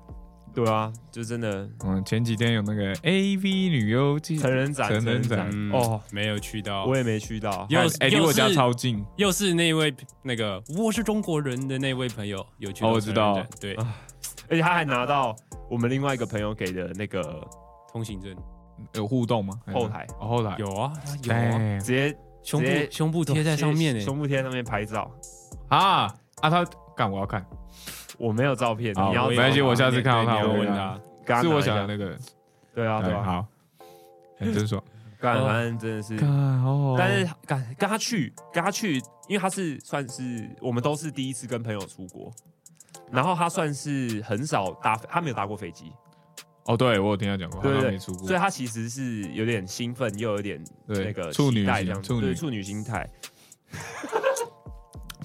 [0.56, 5.72] 对啊，就真的嗯，前几天有那个 A V 女优记成人展，成人展嗯。
[5.72, 13.46] 哦哦，没有去到，我也没去到，又哎，离我家超近，又是那位那个我是中国人的那位朋友有去到哦我知道。
[13.62, 13.76] 对。
[13.76, 13.96] 啊
[14.50, 15.36] 而且他还拿到
[15.70, 17.48] 我们另外一个朋友给的那个
[17.92, 18.36] 通行证。
[18.94, 19.54] 有互动吗？
[19.74, 20.56] 后台，哦，后台。
[20.58, 25.12] 有啊有啊，哎直接胸部直接胸部贴在上面欸，胸部贴在上面拍照。
[25.68, 26.06] 啊
[26.42, 27.46] 啊，他干我要看，
[28.18, 30.68] 我没有照片，好你要没关系我下次看到对你要他我问
[31.28, 32.10] 他，是我跟他拿一想的那个。
[32.10, 32.20] 人，
[32.74, 33.46] 对啊对啊，哎好，
[34.38, 34.82] 很真爽。
[35.20, 36.30] 干哦反正真的是，干
[36.64, 38.96] 哦，但是干跟他去跟他去，
[39.28, 42.32] 因为他是算是我们都是第一次跟朋友出国，
[43.12, 45.92] 然后他算是很少搭，他没有搭过飞机，
[46.66, 53.10] 哦，对我有听他讲过，对对对他没出过所以，他其实是有点兴奋，又有点对那个处女心处女对处女心态。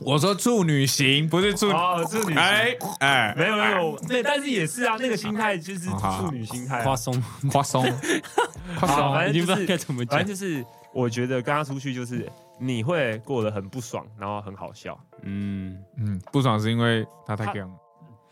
[0.01, 6.83] 我说处女型，不是处，哦，处女哎哎，没有没有，对，但是也是啊，那个心态就是处女心态啊。
[6.85, 7.83] 夸松，夸松，
[8.77, 14.99] 夸松，反正已经不知道就是该怎么讲反正，就是我觉得跟他出去就是你会过得很不爽，然后很好笑。
[15.23, 17.75] 嗯，嗯，不爽是因为他太他干了，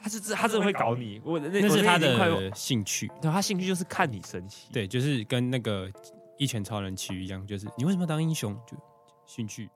[0.01, 4.69] 他是他真的会搞你，我那那是他的兴趣，对他兴趣就是看你生气。
[4.73, 5.91] 对，就是跟那个
[6.39, 8.55] 一拳超人奇遇一样，就是你为什么要当英雄？
[8.67, 8.77] 就
[9.25, 9.71] 兴趣，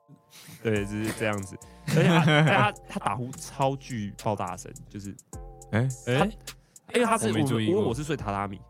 [0.62, 1.56] 对，就是这样子。
[1.88, 5.14] 而且他 他他打呼超巨爆大声，就是
[5.70, 6.30] 哎，哎，
[6.94, 8.60] 因为他是我们我没注意因为我是睡榻榻米，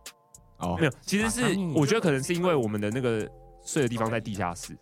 [0.59, 0.77] 哦。
[0.79, 3.29] 没，有，其实是我觉得可能是因为我们的那个
[3.65, 4.77] 睡的地方在地下室，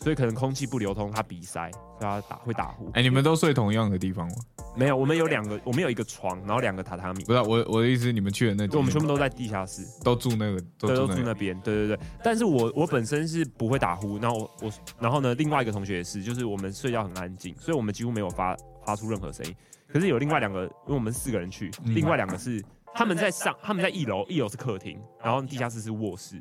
[0.00, 2.90] 所以可能空气不流通，他鼻塞，所以他打会打呼。
[2.94, 4.34] 哎，你们都睡同样的地方吗？
[4.76, 9.84] 没有，我们有两个，我们有一个床，然后两个榻榻米不，是啊，我我的意思，你们去的那我们全部都在地下室。
[10.02, 11.98] 都住那个，都，住那边，对对对。
[12.24, 19.54] 但是我我本身是不会打呼，然后我我然后呢，另外一个同学也是，就是我们睡觉很安静，所以我们几乎没有发发出任何声音。
[19.92, 22.62] 可是有另外两个，因为我们四个人去，嗯另外两个是
[22.94, 26.40] 他们在上，他们在一楼，一楼是客厅，然后地下室是卧室，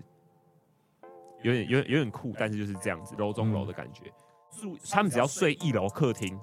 [1.41, 4.11] 有点有点有点酷，但是就是这样子楼中楼的感觉。
[4.59, 6.37] 住他们只要睡一楼客厅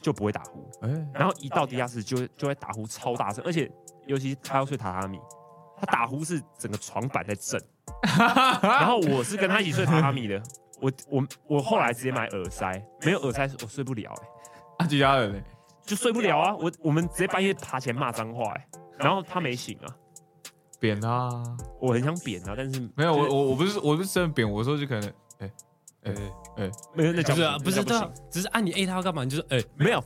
[0.00, 3.70] 就不会打呼，哎，然后一到地下室就会就会打呼超大声，而且
[4.06, 5.20] 尤其他要睡榻榻米，
[5.78, 7.60] 他打呼是整个床板在震。
[8.62, 10.42] 然后我是跟他一起睡榻榻米的，
[10.80, 15.40] 我我我后来直接买耳塞，没有耳塞我睡不了、欸，啊，其他人呢？
[15.86, 16.56] 就睡不了啊。
[16.56, 19.86] 我我们直接半夜爬起来骂脏话、欸，然后他没醒啊，
[20.82, 21.30] 扁他，
[21.80, 25.50] 我很想扁他，但是没有，我我我不是我不是真的扁，我说就可能，哎
[26.02, 26.12] 哎，
[26.56, 29.22] 哎，没有那讲不是啊，不是对啊那叫行，只是按你 A 他要干嘛？
[29.22, 30.02] 你就是哎，没有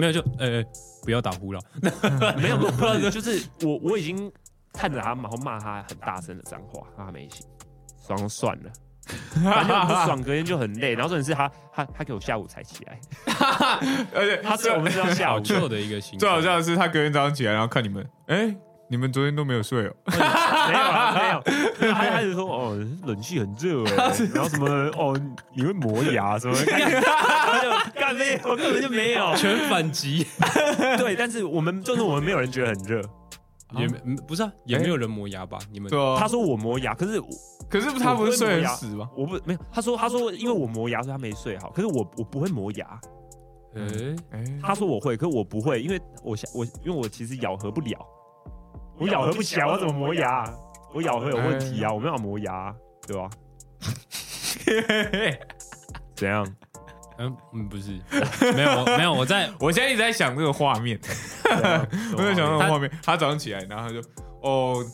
[0.00, 0.66] 没有就哎哎，
[1.04, 1.60] 不要打呼了，
[2.42, 4.30] 没有，不是 就是我我已经
[4.72, 7.46] 看着他，然后骂他很大声的脏话，他没醒，
[8.04, 8.70] 爽算了。
[9.44, 10.94] 反正很不爽，隔天就很累。
[10.94, 13.00] 然后重点是他，他他给我下午才起来，
[14.12, 18.52] 而且他是我们是要下午，的一个形象，最好笑的是他隔天早上起来，然后看你们，哎，
[18.88, 21.42] 你们昨天都没有睡哦， 没有啊，没有。
[21.92, 25.18] 他他就说哦，冷气很热哎， 然后什么哦，
[25.54, 26.54] 你会磨牙什么？
[26.54, 27.70] 的，他就
[28.00, 29.34] 干没有，根本就没有。
[29.36, 30.26] 全反击，
[30.98, 33.02] 对，但是我们就是我们没有人觉得很热，
[33.76, 35.58] 也没嗯不是啊，也没有人磨牙吧？
[35.72, 35.90] 你们。
[35.90, 37.26] 对啊，他说我磨牙，可是我
[37.68, 39.08] 可是他不是睡很死吗？
[39.16, 41.70] 我不没有，他说他说因为我磨牙，所以他没睡好。
[41.70, 42.86] 可是我我不会磨牙，
[43.74, 43.82] 哎，
[44.30, 47.98] 哎，他说我会，可是我不会，因为我想我因为我其实咬合不了，
[48.98, 50.44] 我咬合不起来，我怎么磨牙？
[50.94, 52.74] 我咬合有问题啊，我没有磨牙，
[53.06, 53.28] 对吧？
[56.16, 56.46] 怎样？
[57.18, 57.92] 嗯嗯，不是，
[58.54, 60.98] 没有没有，我在 我现在一直在想这个画面，
[62.16, 62.90] 我在想那个画面。
[63.02, 64.00] 他早上起来，然后他就
[64.42, 64.84] 哦，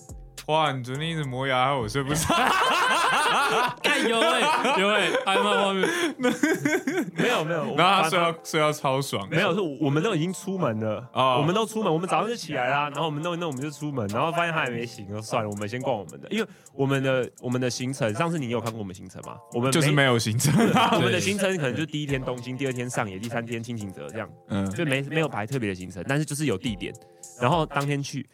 [0.46, 2.34] 哇，你昨天一直磨牙，害我睡不着。
[3.82, 4.40] 干有哎
[4.78, 5.88] 有哎，还蛮画面，
[7.14, 19.36] 没有没有，然后他睡到睡到超爽，没有，是我们都已经出门了，哦我们都出门，我们早上就起来啦，然后我们弄一弄，我们就出门，然后发现他还没醒，就算了，我们先逛我们的，因为我们的我们的行程，上次你有看过我们行程吗？
[19.52, 20.52] 我们就是没有行程。
[20.96, 26.92] 我们的行程可能就第一天东京，第二天上野，第三天清景泽这样，嗯，就没没有排特别的行程，但是就是有地点，
[27.40, 28.26] 然后当天去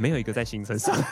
[0.00, 0.96] 没有一个在行程上。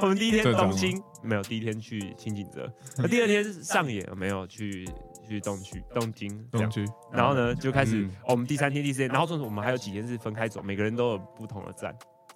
[0.00, 4.88] 我们第一天东京没有，第一天去清景泽，那第二天上野没有去
[5.26, 6.84] 去东区东京东，区。
[7.12, 8.10] 然后呢就开始、嗯。
[8.22, 11.92] 哦我们第三天第四天，然后中途我们还有几天是分开走，每个人都有不同的站，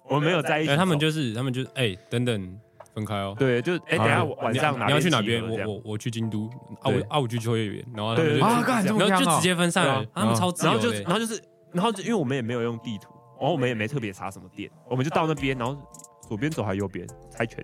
[0.09, 2.59] 我们没有在一起他们就是他们就是哎，等等
[2.93, 3.35] 分开哦。
[3.37, 5.41] 对，就哎、等一下晚上哪你要去哪边？
[5.47, 6.49] 我我我去京都，
[6.81, 11.41] 啊我啊我去秋叶原，然后他们就对对啊然后就直接分散了对，他们超自然后就然后就是
[11.71, 13.12] 然后就因为我们也没有用地图，
[13.43, 15.77] 然后我们也没特别查什么店，我们就到那边，然后
[16.29, 17.61] 左边走还是右边猜拳，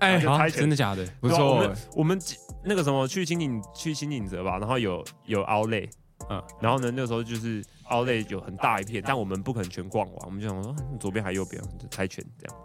[0.00, 1.06] 哎， 好猜拳真的假的？
[1.20, 2.18] 不错我们，我们
[2.64, 5.90] 那个什么去新景去新景泽吧，然后有有 Outlet，
[6.30, 12.56] 嗯嗯，然后呢那个时候就是 Outlet 有很大一片，但我们不可能全逛完，我们就想说嗯左边还右边，就猜拳这样。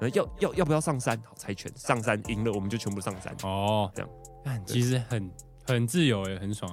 [0.00, 1.16] 然后要要要不要上山？
[1.24, 3.32] 好，猜拳，上山赢了我们就全部上山。
[3.44, 4.10] 哦，这样，
[4.44, 5.30] 看其实很
[5.66, 6.70] 很自由哎，很爽。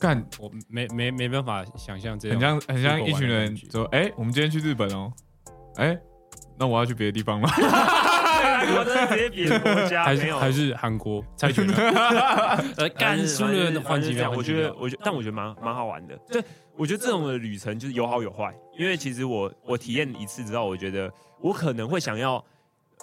[0.00, 5.12] 干我没没没办法想象这样，很像很像一群人说，哎，我们今天去日本哦，
[5.76, 5.98] 哎，
[6.58, 7.48] 那我要去别的地方了。
[8.60, 16.16] 我真的直接别的国家还没有，是还是韩国猜拳啊， 呃，干输了换机票，我觉得，我觉得，但我觉得蛮蛮好玩的。
[16.28, 16.42] 对，
[16.76, 22.42] 我觉得这种的旅程就是有好有坏，因为其实我我体验一次之后，我觉得我可能会想要，呃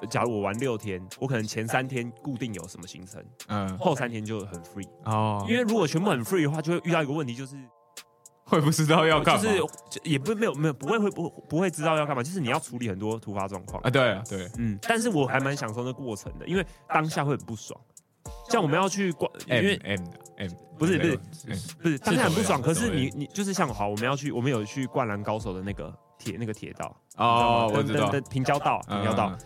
[0.09, 4.87] 假如我玩六天，我可能前三天固定有什么行程，嗯，后三天就很 free。
[5.05, 7.55] 哦，因为如果全部很 free 的话，就会遇到一个问题，就是
[8.45, 13.81] 会不知道要干嘛就是也不没有没有不会会不不会知道要干嘛，就是你要处理很多突发状况。
[13.83, 17.79] 啊，对啊，对，嗯，但是我还蛮享受那过程的，因为当下会很不爽。
[18.49, 19.99] 像我们要去逛，因为 M
[20.37, 29.39] M 不是不是嗯不是当下很不爽，可是你你就是像好，我们要去，我们有去灌篮高手的那个铁那个铁道哦，我知道的，平交道平交道，嗯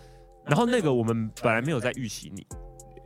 [0.50, 2.46] 然后那个我们本来没有在预期你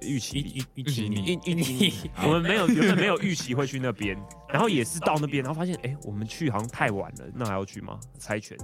[0.01, 0.49] 预期一你。
[0.75, 4.17] 一一起你预预期， 我们没有原本没有预期会去那边，
[4.49, 7.99] 然后也是到那边，然后发现哎、我们去好像太晚了，那还要去吗？
[8.17, 8.58] 猜拳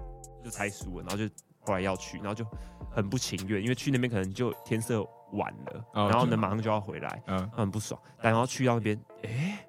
[0.44, 2.46] 就猜输了，然后就后来要去，然后就
[2.92, 5.02] 很不情愿，因为去那边可能就天色
[5.34, 8.00] 晚了，哦然后呢马上就要回来，嗯，很不爽。
[8.22, 9.66] 但然后去到那边，哎、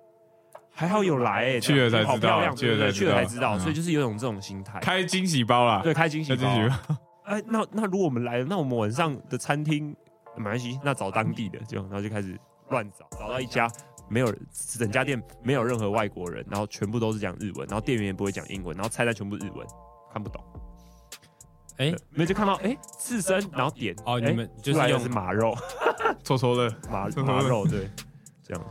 [0.73, 4.81] 还好有来哎、去了才知道去了去了才知道，所以就是有种这种心态。
[4.81, 6.43] 开惊喜包啦，对，开惊喜包，
[7.31, 9.95] 哎，那那如果我们来了，那我们晚上的餐厅
[10.37, 12.37] 没关系，那找当地的，就然后就开始
[12.71, 13.71] 乱找，找到一家
[14.09, 19.65] 没有整家店没有任何外国人，然后全部都是讲日文，然后店员也不会讲英文，然后菜单全部日文，
[20.13, 20.43] 看不懂。
[21.79, 25.55] 没有就看到哎刺身，然后点哦，哎你们就是用是马肉，
[26.25, 27.89] 抽抽的马肉对，
[28.43, 28.65] 这样。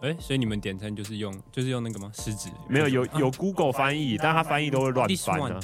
[0.00, 2.10] 哎，所以你们点餐就是用就是用那个吗？
[2.14, 2.48] 食指。
[2.68, 5.60] 没有有有 Google 翻译，但他翻译都会乱翻啊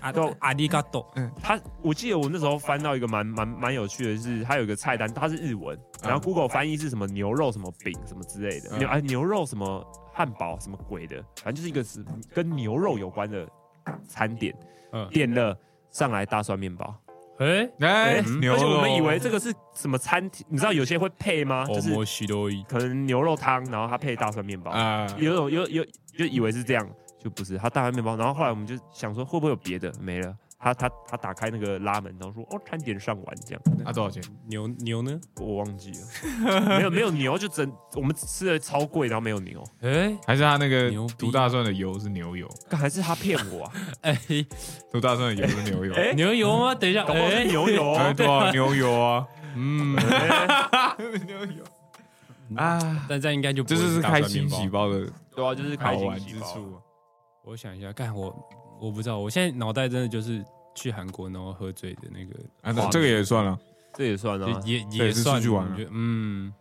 [0.00, 8.78] 啊都阿里嘎多，他我记得我那时候翻到一个蛮蛮蛮有趣的是，它有一个菜单，它是日文，然后 Google 翻译是什么牛肉什么饼什么之类的，嗯。
[8.78, 13.48] 牛啊牛肉什么汉堡什么鬼的，反正就是一个是跟牛肉有关的
[14.06, 14.54] 餐点，
[14.92, 15.56] 嗯，点了
[15.90, 16.94] 上来大蒜面包，
[17.38, 21.66] 哎，哎而且我们以为这个是什么餐厅，你知道有些会配吗？
[21.66, 21.92] 就是
[22.68, 25.84] 可能牛肉汤，然后它配大蒜面包，啊，有种有有
[26.16, 26.88] 就以为是这样，
[27.22, 28.16] 就不是，他大蒜面包。
[28.16, 30.34] 然后后来我们就想说会不会有别的，没了。
[30.64, 34.22] 他他他打开那个拉门，然后说哦，餐点上完这样，啊多少钱？
[34.46, 35.20] 牛牛呢？
[35.40, 43.72] 我忘记了， 没有没有牛，就整我们吃的超贵，然后没有牛，哎还是他那个牛逼涂大蒜的油是牛油，干还是他骗我啊？
[44.02, 44.16] 哎，
[44.92, 46.72] 涂大蒜的油是牛油，哎牛油吗？
[46.76, 47.96] 等一下，哎，牛油。
[48.16, 51.64] 对啊， 牛油啊，嗯，哎牛油
[52.56, 56.78] 啊，但这样应该就不会这就是大开惊蒜面包喜包的对啊，就是好开心玩喜包之处。
[57.44, 58.34] 我想一下，干我
[58.80, 63.58] 我不知道，我现在脑袋真的就是去韩国然后喝醉的那个，啊，那这个也算了，
[63.94, 64.62] 这也算啊。
[64.64, 66.52] 也也是出去玩嗯，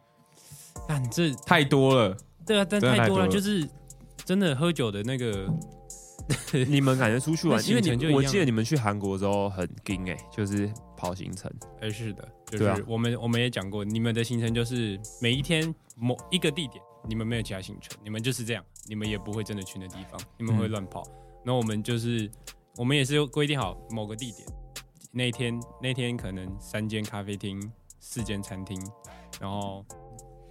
[0.87, 3.67] 但这 太多了，对啊，但太多了，就是
[4.25, 5.47] 真的喝酒的那个
[6.67, 11.51] 你们感觉出去玩，因为你们就我记得你们去韩国之后很紧哎、就是跑行程。
[11.81, 21.03] 哎，是的，就对啊是我们我们也讲过，你们的行程就是每一天某一个地点，你们没有其他行程，你们就是这样，你们也不会真的去那地方，你们会乱跑。
[21.43, 22.29] 那我们就是
[22.77, 24.47] 我们也是规定好某个地点，
[25.11, 27.59] 那一天那天可能三间咖啡厅、
[27.99, 28.79] 四间餐厅，
[29.39, 29.85] 然后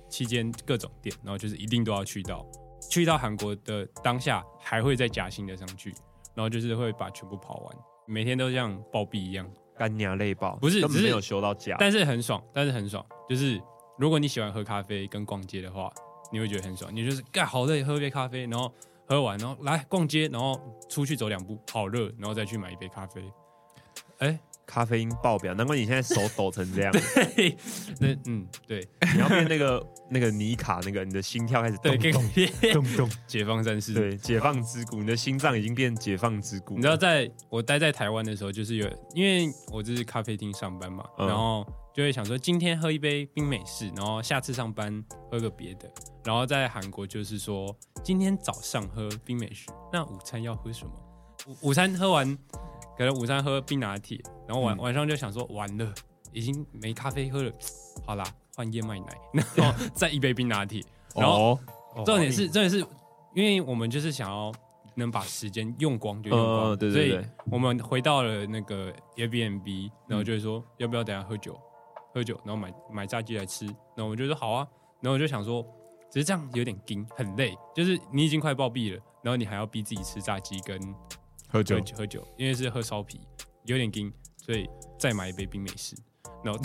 [0.09, 2.45] 七间各种店，然后就是一定都要去到。
[2.91, 5.91] 去到韩国的当下，还会再加薪的上去，
[6.35, 9.49] 然后就是会把全部跑完，每天都像暴毙一样。
[9.77, 11.77] 干娘累爆，不是根本没有休到假。
[11.79, 13.05] 但是很爽，但是很爽。
[13.29, 13.63] 就是
[13.97, 15.91] 如果你喜欢喝咖啡跟逛街的话，
[16.31, 16.95] 你会觉得很爽。
[16.95, 18.73] 你就是干好累，喝一杯咖啡，然后
[19.07, 23.23] 喝完，然后来逛街，然后出去走两步，好热，然后再去买一杯咖啡。
[24.19, 24.39] 哎，
[24.71, 26.93] 咖啡因爆表，难怪你现在手抖成这样。
[27.37, 27.57] 嘿，
[27.99, 33.11] 那嗯，对你要变那个 那个尼卡那个，你的心跳开始对，咚跟咚咚咚。
[33.27, 33.93] 解放战士。
[33.93, 36.77] 对，解放之谷，你的心脏已经变解放之谷。
[36.77, 45.91] 你知道，在我待在台湾的时候，就是有，因为我就是咖啡厅上班嘛，嗯然后就会想说，今天喝一杯冰美式，然后下次上班喝个别的。
[46.25, 50.93] 然后在韩国就是说，今天早上喝冰美式，那午餐要喝什么？
[51.49, 52.39] 午午餐喝完，
[53.01, 54.79] 可能午餐喝冰拿铁，然后晚、嗯。
[54.81, 55.91] 晚上就想说，完了，
[56.35, 57.51] 已经没咖啡喝了，
[58.05, 58.23] 好啦，
[58.55, 59.07] 换燕麦奶，
[59.57, 60.83] 然后 再一杯冰拿铁。
[61.17, 61.59] 然后
[61.95, 62.05] 哦。
[62.05, 62.81] 重点是，重点是
[63.35, 64.53] 因为我们就是想要
[64.97, 71.59] 能把时间用光就用光，呃，对对所以，我们回到了那个 Airbnb，然后就会说、要不要等下喝酒，
[72.13, 73.65] 喝酒，然后买买炸鸡来吃，
[73.97, 74.69] 然后我就说好啊，
[75.01, 75.63] 然后我就想说，
[76.11, 80.79] 只是这样有点惊，很累，就是你已经快暴毙了，然后你还要逼自己吃炸鸡跟
[81.51, 81.77] 喝酒。
[81.77, 83.21] 喝，酒喝酒，因为是喝烧啤，
[83.65, 85.95] 有点冰，所以再买一杯冰美式，
[86.45, 86.61] 然后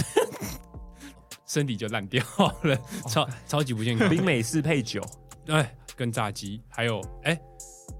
[1.47, 2.23] 身体就烂掉
[2.63, 2.75] 了，
[3.07, 4.09] 超超级不健康。
[4.09, 5.01] 冰美式配酒，
[5.47, 7.39] 哎，跟炸鸡，还有哎，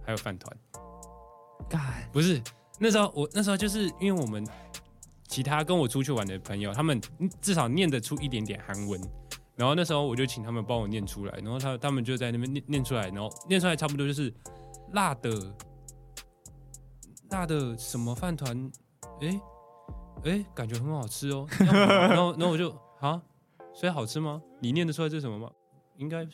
[0.06, 0.58] 还有饭团。
[1.70, 1.82] 干。
[2.12, 2.42] 不是
[2.80, 4.46] 那时候我那时候就是因为我们
[5.28, 7.02] 其他跟我出去玩的朋友，他们
[7.42, 9.02] 至少念得出一点点韩文，
[9.56, 14.34] 然后那时候我就请他们帮我念出来，然后他他们就在那边念念出来，然后念出来差不多就是
[14.94, 15.32] 辣的
[17.30, 18.72] 辣的什么饭团，
[19.22, 19.42] 哎
[20.24, 23.22] 哎，感觉很好吃哦， 然后然后我就啊，
[23.74, 24.42] 所以好吃吗？
[24.60, 25.50] 你念得出来这是什么吗？
[25.98, 26.26] 应该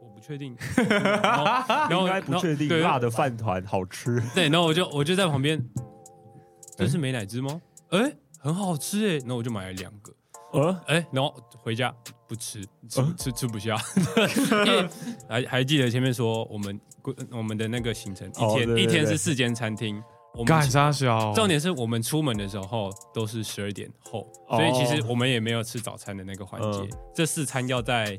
[0.00, 0.56] 我 不确定，
[0.88, 1.44] 然后
[1.90, 2.80] 然后应该不确定对。
[2.80, 4.22] 辣的饭团好吃。
[4.34, 5.62] 对，然后我就我就在旁边，
[6.76, 7.60] 这是美乃滋吗？
[7.90, 10.12] 哎、很好吃哎，然后我就买了两个，
[10.52, 11.94] 呃，哎、然后回家
[12.28, 13.76] 不吃，吃吃吃不下，
[14.66, 14.88] 因为
[15.28, 16.80] 还还记得前面说我们
[17.30, 20.02] 我们的那个行程一天、一天是四间餐厅，
[20.38, 21.32] 我们干啥小？
[21.34, 26.78] 重点是我们出门的时候都是十二点后，哦所以其实我们也没有吃早餐的那个环节。
[26.78, 28.18] 嗯这四餐要在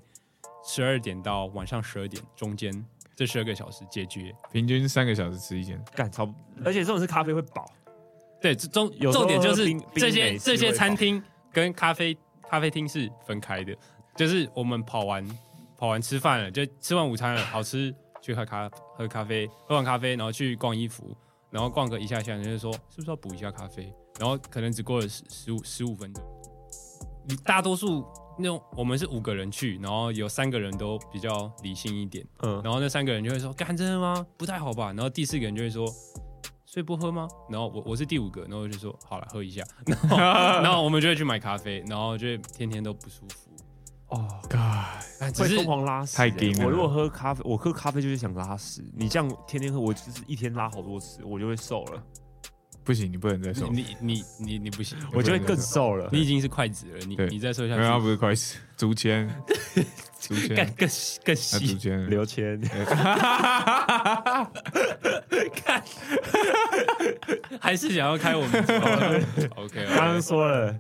[0.66, 4.36] 十二点到晚上十二点中间这十二个小时解决。
[4.52, 6.26] 平均三个小时吃一间，干超，
[6.66, 7.66] 而且这种是咖啡会饱，
[8.42, 12.18] 对，这重有时候重点就是冰冰这些美式这些餐厅跟咖啡
[12.50, 13.74] 咖啡厅是分开的，
[14.18, 15.26] 就是我们跑完
[15.78, 21.16] 跑完吃饭了，就吃完午餐了，好吃去喝咖喝咖啡，喝完咖啡然后去逛衣服，
[21.52, 26.24] 然后逛个一下下，人家就说是不是要补一下咖啡，然后可能只过了十十五十五分钟，
[27.28, 28.06] 你大多数
[28.38, 32.26] 那种我们是五个人去，然后有三个人都比较理性一点。
[32.44, 34.26] 嗯，然后那三个人就会说：“干真的吗？
[34.38, 35.86] 不太好吧？”然后第四个人就会说
[36.66, 43.49] ：“所以不喝吗？”然后我我是第五个，然后我就说：“好了，喝一下。”然后然后我们就会去买咖啡，然后就会天天都不舒服。
[44.10, 44.60] 哦，干
[45.20, 46.30] 哎，只是会疯狂拉屎欸。
[46.30, 46.66] 太硬了。
[46.66, 48.84] 我如果喝咖啡，我喝咖啡就是想拉屎。
[48.96, 52.02] 你这样天天喝，我就是一天拉好多次，我就会瘦了，
[52.84, 56.10] 不行，你不能再瘦，你你你你不行，我就会更瘦了。
[56.12, 59.30] 你已经是筷子了，你你再瘦下因为他，不是筷子，竹签，
[60.20, 60.90] 竹签，更更
[61.26, 61.78] 更那竹细。
[61.78, 62.60] 签，刘谦，
[65.54, 65.84] 看，
[67.60, 68.64] 还是想要开我们
[69.56, 70.74] OK，刚刚说了，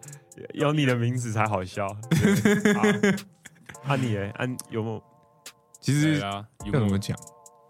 [0.53, 1.87] 有你的名字才好笑。
[2.09, 3.15] 对
[3.83, 5.03] 好啊你哎，啊有没有？
[5.79, 7.17] 其实对啊，有怎么讲？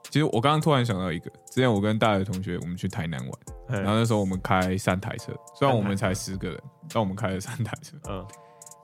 [0.10, 3.32] 其实我刚刚突然想到一个，之前我跟大学同学我们去台南玩，
[3.68, 6.60] 然然后那时候我们开三台车，虽然我们三才十个人，
[6.92, 7.98] 但我们开了三台车。
[8.08, 8.26] 嗯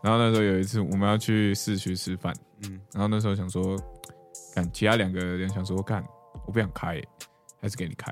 [0.03, 2.31] 然后那时候有一次我们要去市区吃饭，
[2.61, 3.75] 嗯，然后那时候想说，
[4.53, 6.05] 干其他两个人想说干，
[6.45, 7.07] 我不想开耶，
[7.59, 8.11] 还是给你开。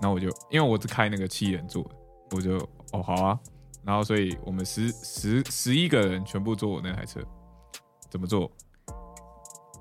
[0.00, 1.90] 然后我就因为我是开那个七人座的，
[2.30, 2.56] 我就
[2.92, 3.38] 哦好啊。
[3.84, 7.20] 然后所以我们十十十一个人全部坐我那台车，
[8.10, 8.50] 怎么坐？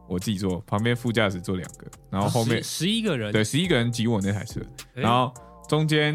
[0.05, 4.59] 我自己坐，旁边副驾驶坐两个，然后后面十一个人，对十一个人挤我那台车，
[4.95, 5.33] 哎然后
[5.69, 6.13] 中间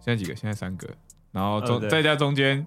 [0.00, 0.34] 现在几个？
[0.34, 0.88] 现在三个，
[1.30, 2.66] 然后中、再加中间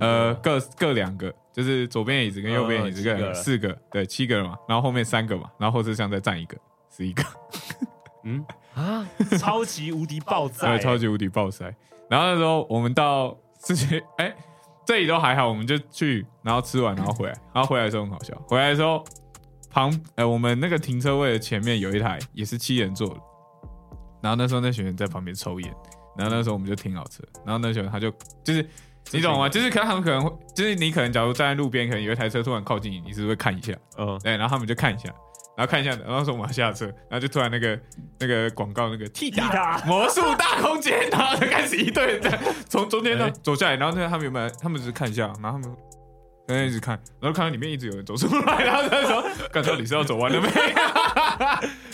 [0.00, 6.58] 呃各各两个，就是左边椅子跟右边椅子嗯各四个，对，七个人嘛，然后后面三个嘛，然后后车厢再站一个，
[6.90, 7.22] 十一个，
[8.24, 8.44] 嗯，
[8.74, 11.72] 啊，超级无敌爆塞， 对，超级无敌爆塞。
[12.10, 14.34] 然后那时候我们到之前，哎、
[14.84, 18.34] 这里都还好，我们就去，然后吃完，然后回来，然后回来的时候很好笑。
[18.48, 19.04] 回来的时候，
[19.70, 23.16] 旁呃我们那个停车位的前面有一台也是七人座的，
[24.22, 25.74] 然后那时候那群人在旁边抽烟，
[26.16, 28.10] 然后那时候我们就停好车，然后那群人他就
[28.44, 28.68] 就 是。
[29.10, 29.48] 你懂吗？
[29.48, 33.74] 就是可能他们可能会，就是你可能假如站在路边，可能有一台车突然靠近你，你是不是会看一下？
[33.98, 35.12] 嗯，对，然后他们就看一下，
[35.56, 37.78] 然后看一下，然后说我们要下车，然后就突然那个
[38.18, 42.38] 那个广告那个 T 踢他，魔术大空间，然后就开始一堆人在
[42.68, 44.48] 从中间哎走下来，然后那他们有没有？
[44.60, 45.76] 他们只是看一下，然后他们
[46.48, 50.48] 在那一直看，然后看到里面一直有人走出来， 然后他说：“干到你是要走完了没？”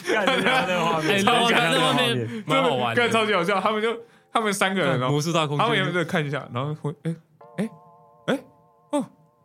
[0.09, 2.97] 看人家那个画面，哎，超级那画面面，蛮好玩。
[3.11, 3.61] 超级好笑。
[3.61, 3.95] 他们就
[4.33, 7.15] 他们三个人哦，魔术大空他们有没间，有看一下，然后会哎
[7.59, 7.69] 哎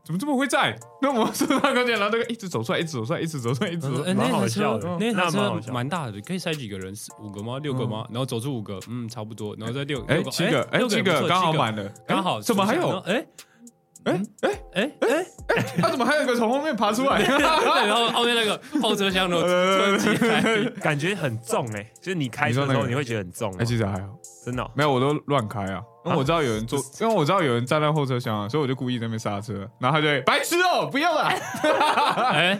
[0.04, 0.78] 怎么这么会在？
[1.02, 6.94] 那我们说大空间，然后那个一直走出来，一直走出来，一直走出来，一直走出来哎，蛮好笑的，那蛮好蛮大的，可以塞几个人？
[6.94, 7.58] 四五个吗？
[7.60, 8.06] 六个吗？
[8.10, 9.56] 然后走出五个，嗯，差不多。
[9.58, 12.40] 然后再六哎六个，七个哎七个刚好满了，刚好。
[12.40, 12.98] 哎怎么还有？
[13.00, 13.26] 哎
[14.06, 17.18] 哎哎哎哎，他怎么还有一个从后面爬出来？
[17.24, 17.38] 对，
[17.88, 24.08] 然后后面那个后车厢的车机开， 感觉很重哎，就是你开车的时候你会觉得很重哦哎，，其实还好。
[24.46, 24.70] 真的哦。
[24.76, 31.30] 没有，我都乱开啊，因为我知道有人坐，因为我知道有人站在后车厢啊，所以我就故意在那边刹车，然后他就白痴哦，不要了，
[32.34, 32.60] 哎，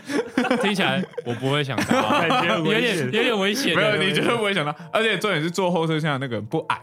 [0.62, 3.76] 听起来我不会想到啊，感觉有点有点危险。
[3.76, 6.80] 没有，你绝对不会想到，而且重点是坐后车厢的那个人不矮，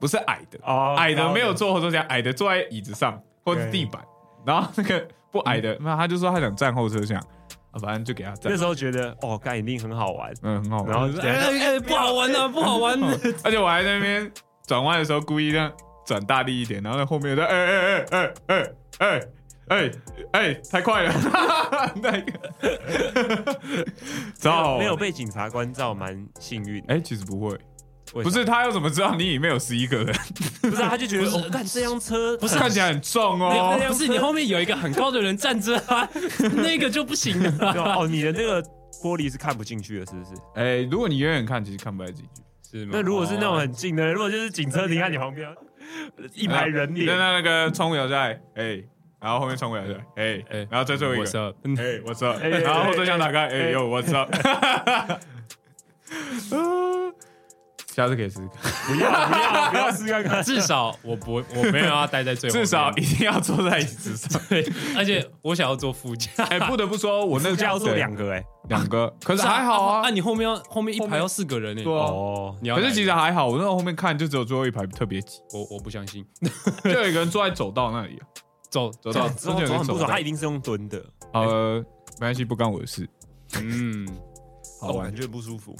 [0.00, 4.04] 不是矮的，哦矮的没有坐后车厢，矮的坐在椅子上或者是地板，
[4.44, 7.16] 然后那个不矮的，那他就说他想站后车厢，
[7.70, 8.52] 啊，反正就给他站。
[8.52, 13.00] 那，时候觉得哦，干一定很好玩，嗯，很好玩，然后哎哎哎，不好玩啊，不好玩。
[13.44, 14.30] 而且我还在那边
[14.66, 15.72] 转弯的时候故意这样
[16.04, 19.20] 转大力一点，然后在后面在哎哎哎哎哎哎
[19.68, 19.90] 哎
[20.32, 21.12] 哎太快了，
[22.02, 23.60] 那个
[24.38, 26.82] 超好玩没有被警察关照，蛮幸运。
[26.88, 27.58] 哎，其实不会，
[28.12, 30.14] 不是他又怎么知道你里面有十一个人？
[30.62, 33.78] 不是，他就觉得我看这辆车不是看起来很重哦。
[33.88, 36.08] 不是你后面有一个很高的人站着啊，
[36.56, 37.66] 那个就不行了。
[37.66, 38.62] 啊哦，你的那个
[39.02, 40.30] 玻璃是看不进去的，是不是？
[40.54, 42.42] 哎，如果你远远看，其实看不太进去。
[42.68, 45.48] 是吗那如果是那种很近的，如果就是警车停在你旁边，
[46.34, 48.82] 一排人那脸，那那个窗户摇下来，哎，
[49.20, 54.28] 然后后面窗户摇下来，哎哎然后再最后一我个，哎，我知道，哎然后后车厢打开，哎哎呦，我知道。
[57.96, 60.42] 下次可以试试看，不要不要不要试看看。
[60.44, 64.38] 至少我不我没有要待在最后面，至少一定要坐在椅子上。
[64.50, 64.62] 对，
[64.94, 66.30] 而且我想要坐副驾。
[66.50, 70.02] 哎，不得不说，我那副驾要坐两个哎，两个，可是还好啊。
[70.02, 70.10] 那，。
[70.10, 71.82] 你后面要后面一排要四个人呢。
[71.82, 72.04] 对啊。
[72.04, 76.22] 哦，你要可是其实还好，我那个后面看就只有最后一排特别挤，我我不相信，
[76.84, 78.28] 就有一个人坐在走道那里啊，
[78.68, 81.82] 走走道走很不爽，他一定是用蹲的，呃，
[82.20, 83.08] 没关系，不干我的事，
[83.58, 84.06] 嗯，
[84.82, 85.06] 好玩。
[85.06, 85.74] 哦感，觉不舒服。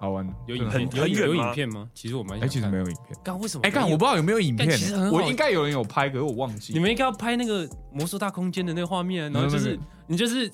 [0.00, 1.86] 好玩，有影片有有很远吗影片吗？
[1.92, 2.84] 其实我蛮哎，其实没有。
[2.84, 3.60] 影片，刚为什么？
[3.64, 6.72] 哎，刚我不知道有没有影片干其实很，好我应该有人有拍，可是我忘记。
[6.72, 10.50] 你们应该要拍那个魔术大空间的那个画面，然后就是你就是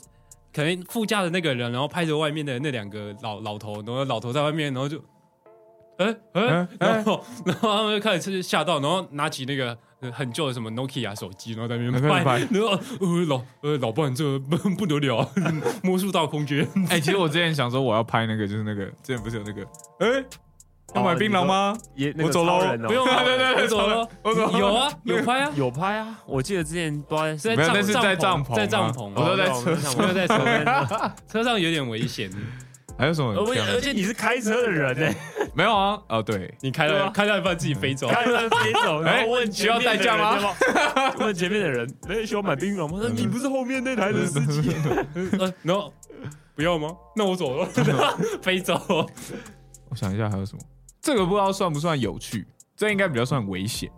[0.53, 4.99] 可能副驾的那个人，然后拍着外面的那两个老老头，然后老头在外面，然后就，
[5.99, 9.79] 哎哎哎，然后然后他们就开始吓到，然后拿起那个呃
[10.13, 12.71] 很旧的什么 Nokia 手机，然后在那边拍，开始然后
[13.01, 15.29] 呃老呃老伴这不不得了啊，
[15.83, 19.63] 魔术到空间，哎，其实我之前想说我要拍那个，就是那个之前不是有那个，
[20.01, 20.25] 哎，
[20.95, 21.77] 要买槟榔吗？
[21.95, 31.17] 也那个我走喽不用啊，对对对我走了，我走有啊有拍啊，有拍啊，我记得之前不知道在没有，那是在帐篷，在帐篷我都在哦车上没有在车上。
[31.29, 32.31] 车上有点危险，
[32.99, 33.77] 还有什么而且很漂亮？
[33.77, 35.15] 而且你是开车的人呢，
[35.55, 36.01] 没有啊？
[36.09, 40.55] 哦，对，你开对啊了开到一半自己飞走，开车飞走， 然后问需要代驾吗？
[41.21, 42.99] 问前面的人，哎，需要买槟榔吗？
[43.15, 44.73] 你不是后面那台的司机，
[45.39, 45.93] 呃，然后
[46.55, 46.97] 不要吗？
[47.15, 47.67] 那我走了，
[48.41, 48.81] 飞走。
[49.89, 50.63] 我想一下还有什么？
[51.01, 52.47] 这个不知道算不算有趣？
[52.77, 53.91] 这应该比较算危险。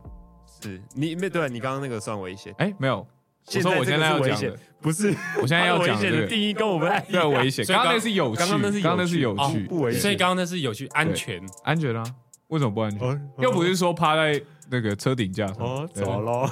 [0.60, 3.06] 是你没对，你刚刚那个算危险，哎，没有，
[3.48, 5.08] 我现在这说我现在要讲的，，不是
[5.40, 7.64] 我现在要危讲的 定义跟我们对危险。
[7.66, 12.02] 刚刚刚那是有趣，刚刚那是有趣刚刚那是有哦趣，不危险所以刚刚那是有趣安全，安全啊？
[12.48, 13.08] 为什么不安全？
[13.08, 14.40] 哦又不是说趴在
[14.70, 15.56] 那个车顶架上。
[15.58, 16.48] 哦，对走喽。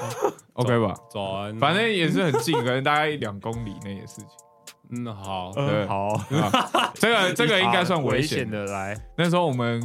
[0.55, 0.95] ，OK 吧？
[1.11, 4.27] 走完，反正也是很近，可能大概两公里内的事情。
[4.91, 5.53] 嗯好，
[5.89, 8.51] 好，啊，这个这个应该算危险险。
[8.51, 9.83] 的， 来，那时候我们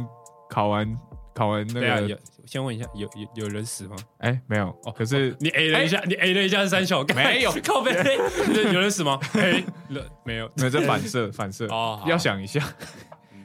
[0.48, 0.86] 考完
[1.34, 3.96] 考完那个有，先问一下，有有有人死吗？
[4.18, 7.92] 哎没有哦，可是你 A 了一下，你 A 了一下三小， 没有 靠背，
[8.72, 10.50] 有人死吗哎了没有？
[10.56, 12.62] 没有这反射反射，哦，要想一下，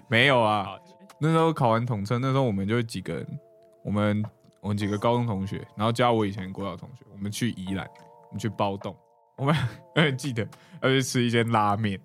[0.10, 0.68] 没有啊。
[1.20, 3.40] 那时候考完统测，那时候我们就几个人，
[3.84, 4.24] 我们
[4.62, 7.88] 我们几个高中同学，然后加我以前国小同学，我们去宜兰，
[8.28, 8.96] 我们去包栋，
[9.38, 9.56] 我们
[10.18, 10.48] 记得
[10.82, 12.00] 要去吃一间拉面。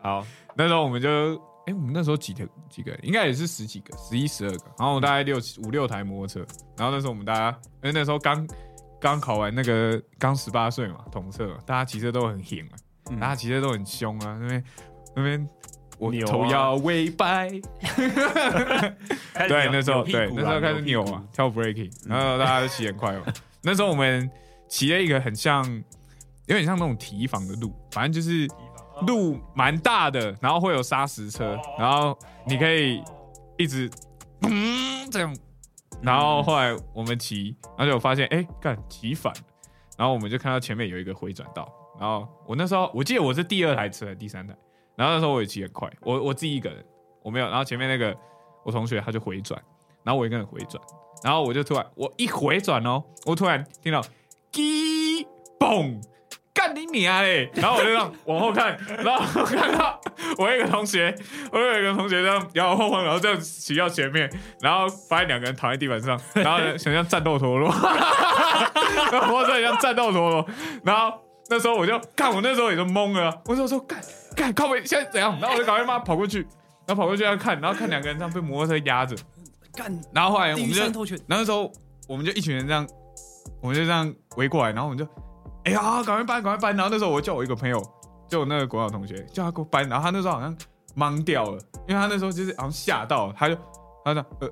[0.00, 0.26] 好，
[0.56, 6.40] 那时候我们就哎，我们那时候几个几个，应该也是十几个，十一十二个，然后我大概六五六台摩托车，
[6.78, 7.50] 然后那时候我们大家，
[7.82, 8.48] 因为那时候刚
[8.98, 12.74] 刚考完那个刚十八岁嘛，统测，大家骑车都很狠啊，
[13.10, 14.64] 嗯大家骑车都很凶啊，那边
[15.14, 15.48] 那边
[15.98, 17.50] 我头要微摆，
[19.46, 23.26] 对，那时候对那时候开始扭啊，，跳 breaking，然后大家都骑很快嘛。
[23.62, 24.30] 那时候我们
[24.68, 25.64] 骑了一个很像，
[26.46, 28.48] 有点像那种提防的路，反正就是
[29.06, 33.02] 路蛮大的，然后会有砂石车，然后你可以
[33.56, 33.90] 一直
[34.42, 35.36] 嗯这样，
[36.02, 39.40] 然后后来我们骑，然后就发现哎干骑反了，
[39.96, 44.54] 然后我们就看到前面有一个回转道，然后我那时候我记得我是第二台车还是第三台，
[44.96, 46.84] 然后那时候我也骑很快，我我自己一个人
[47.22, 48.16] 我没有，然后前面那个
[48.64, 49.60] 我同学他就回转，
[50.02, 50.82] 然后我一个人回转，
[51.22, 54.02] 然后我就突然我一回转哦，我突然听到
[54.52, 55.26] 叽
[55.58, 56.02] 嘣。
[56.74, 57.50] 干你啊嘞！
[57.54, 60.00] 然后我就这样往后看，然后我看到
[60.36, 61.14] 我有一个同学，
[61.50, 67.68] 我有一个同学这样摇摇晃晃，然后这样骑到前面，然后发现两个人躺在地板上，然后想像战斗陀螺，
[69.12, 70.46] 然后摩托车很像战斗陀螺，
[70.84, 73.98] 然后那时候我就看，我那时候也就懵了，我那时候说干
[74.36, 75.38] 干靠背现在怎样？
[75.40, 76.40] 然后我就赶快妈跑过去，
[76.86, 79.16] 然后跑过去要看，然后看两个人这样被摩托车压着，
[79.74, 81.72] 干然后后来我地们就那时候
[82.06, 82.86] 我们就一群人这样，
[83.62, 85.06] 我们就这样围过来，然后我们就，
[85.68, 86.74] 哎呀，赶快搬，赶快搬。
[86.74, 87.82] 然后那时候我叫我一个朋友，
[88.26, 89.86] 就我那个国小同学，叫他给我搬。
[89.88, 90.56] 然后他那时候好像
[90.96, 93.54] 懵掉了，因为他那时候就是好像吓到了，他就
[94.04, 94.48] 他这样呃，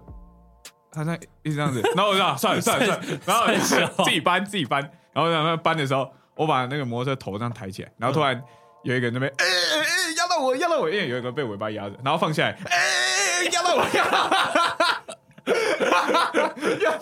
[0.92, 1.80] 他在一直这样子。
[1.94, 4.82] 然后我就，算了算了算了，然后自己搬自己搬。
[5.14, 8.42] 然后然后搬的时候，我把那个摩托车头这样抬起来，然后突然
[8.84, 14.30] 有一个人那边，哎哎哎，压到我，压到我，因为有一个被尾巴压着，然后放下来，哎哎哎，压到我，压到。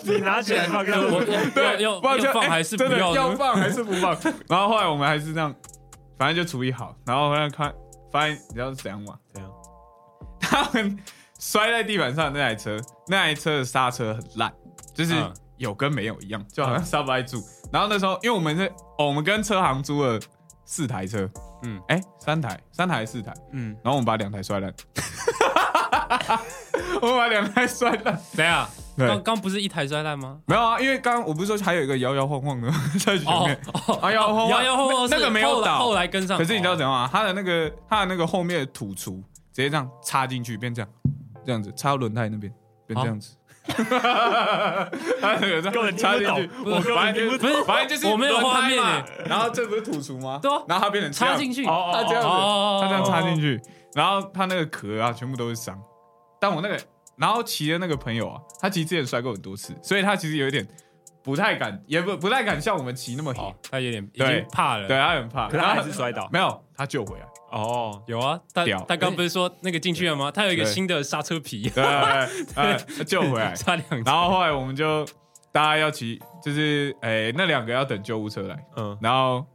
[0.03, 3.15] 你拿起来放给我我，我要要不然就放还是不要？
[3.15, 4.15] 要放还是不放？
[4.47, 5.53] 然后后来我们还是这样，
[6.17, 6.95] 反正就处理好。
[7.05, 7.73] 然后后来看，
[8.11, 9.15] 发现你知道是怎样吗？
[9.33, 9.51] 怎样？
[10.39, 10.97] 他们
[11.39, 12.77] 摔在地板上的那台车，
[13.07, 14.53] 那台车的刹车很烂，
[14.93, 17.41] 就是嗯有跟没有一样，就好像刹不太住。
[17.71, 18.67] 然后那时候，因为我们是
[18.97, 20.19] 哦，我们跟车行租了
[20.65, 21.29] 四台车，
[21.63, 24.73] 嗯，哎，三台，三台还是四台，嗯，然后我们把两台摔烂，
[27.01, 28.19] 我们把两台摔烂。
[28.35, 30.37] 等一下，对刚刚不是一台摔烂吗？
[30.45, 32.69] 没有啊，因为刚刚我不是说还有一个摇摇晃晃的
[32.99, 33.59] 在前哦面，
[34.01, 35.79] 摇摇晃晃摇摇晃晃那个没有倒。
[35.79, 36.37] 后来跟上。
[36.37, 36.75] 可是你知道哦。
[36.75, 37.09] 怎样吗？
[37.11, 39.21] 它的那个它的那个后面的土厨
[39.51, 40.89] 直接这样插进去，变这样，
[41.45, 42.53] 这样子插到轮胎那边，
[42.87, 43.35] 变这样子。
[43.67, 48.77] 它那个这根本样插进去，我根本反正就不是反正就是我没有画面
[49.25, 50.39] 然后这不是土厨吗？
[50.41, 50.61] 对啊。
[50.67, 53.59] 然后它变成插进去，哦它这样子，哦它这样插进去，
[53.93, 55.77] 然后它那个壳啊，全部都是伤。
[56.39, 56.77] 但我那个，
[57.17, 60.67] 然后骑的那个朋友啊，他其实之前摔过很多次，所以他其实有一点
[61.23, 64.87] 不太敢，也不不太敢像我们骑那么哦狠。，他有点已对经怕了。
[64.87, 66.29] 对，他很怕，可是他还是摔倒。
[66.31, 67.25] 没有，他救回来。
[67.51, 70.29] 哦，有啊，他他刚不是说那个进去了吗？
[70.29, 71.83] 他有一个新的刹车皮，对，
[72.55, 73.53] 呃，救回来。
[73.55, 75.05] 差两然后后来我们就
[75.53, 79.45] 大家要骑，就是诶、那两个要等救护车来，嗯然后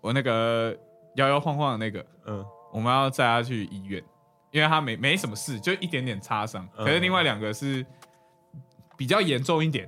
[0.00, 0.74] 我那个
[1.16, 2.42] 摇摇晃晃的那个，嗯，
[2.72, 4.02] 我们要载他去医院，
[4.56, 6.66] 因为他没没什么事，就一点点擦伤。
[6.78, 7.84] 嗯可是另外两个是
[8.96, 9.86] 比较严重一点。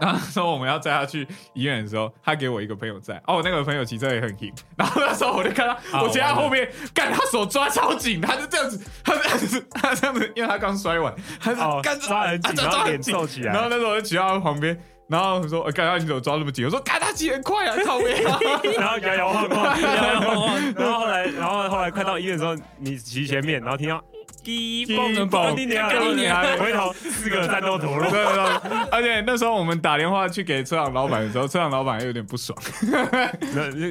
[0.00, 4.50] 然后那时候我们要载他去医院的时候，他给我一个朋友载，哦，我那个朋友骑车也很硬。
[4.76, 18.38] 然后那时候我就看到，啊我骑他后面，干他手抓超紧，他就这样子，他这样子，他这样子，因为他刚摔完，他是哦干抓很紧抓很紧然后那时候我就骑到他旁边，然后我说：“呃干他你怎么抓那么紧？”我说：“干他骑很快啊， 靠背啊。”
[18.78, 24.02] 然后摇摇晃晃，摇摇晃晃 然后后来，然后后来快到医院的时候，你骑前面，然后听到
[24.48, 32.58] 滴嘣嘣嘣，你娘，干你娘回头四个战斗陀螺，对对对，而且那时候我们打电话去给车行老板的时候，车行老板还有点不爽。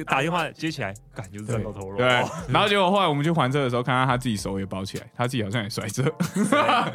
[0.04, 2.08] 打电话接起来，感就是战斗陀螺，对，
[2.48, 6.02] 然后结果后来我们去还车的时候，看到他自己手也包起来，他自己好像也摔车。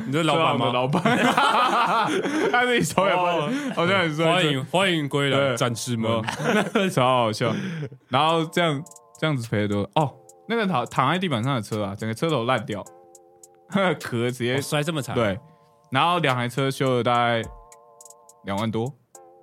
[0.06, 0.72] 你说老板吗？
[0.74, 1.02] 老板，
[2.52, 4.34] 他自己手也包起来，好像很摔车。
[4.34, 6.22] 欢迎欢迎归来，对战士们。
[6.92, 7.56] 超好笑。
[8.10, 8.84] 然后这样
[9.22, 10.12] 这样子赔的多哦，
[10.50, 13.03] 那个躺躺在地板上的车啊，整个车头烂掉，那个
[14.00, 15.40] 壳直接我摔这么惨，，对，
[15.92, 17.42] 然后两台车修了大概
[18.46, 18.92] 两万多，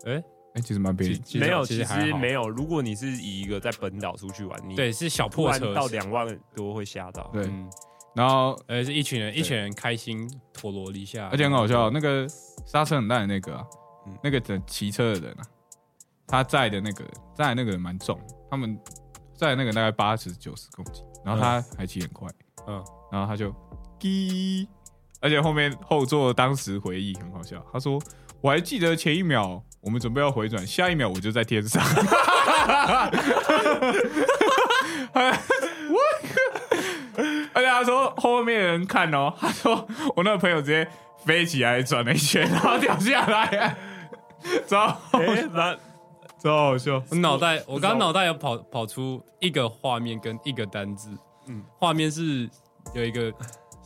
[0.06, 0.22] 哎，
[0.54, 1.18] 哎，其实蛮便宜。
[1.18, 2.48] 其实没有，其其实没有。
[2.48, 5.74] 如果你是以一个在本岛出去玩，你对，是小破车。
[5.74, 7.30] 到两万多会吓到。
[7.32, 7.70] 对，嗯，
[8.14, 12.26] 然后呃，是一群人，一群人开心陀螺一下，而且很好笑，那个
[12.66, 13.64] 刹车很烂的那个啊
[14.06, 15.42] 嗯，那个的骑车的人啊，
[16.26, 18.18] 他载的那个人载那个人蛮重，
[18.50, 18.78] 他们
[19.34, 22.28] 载那个大概八十九十公斤，然后他还骑很快，
[22.66, 23.54] 嗯，然后他就
[24.00, 24.66] 滴，
[25.20, 28.00] 而且后面后座当时回忆很好笑，他说
[28.40, 31.82] 我还记得前一秒我们准备要回转，下一秒我就在天上。
[35.12, 35.98] 我
[37.52, 40.86] 而且他他说后面的人看哦，他说我那个朋友直接
[41.24, 43.74] 飞起来转了一圈，然后掉下来，
[44.68, 45.74] 超哎，那
[46.38, 47.02] 超好笑。
[47.10, 51.08] 我脑袋，我刚刚脑袋有跑跑出一个画面跟一个单字，
[51.46, 52.48] 嗯嗯，画面是
[52.92, 53.32] 有一个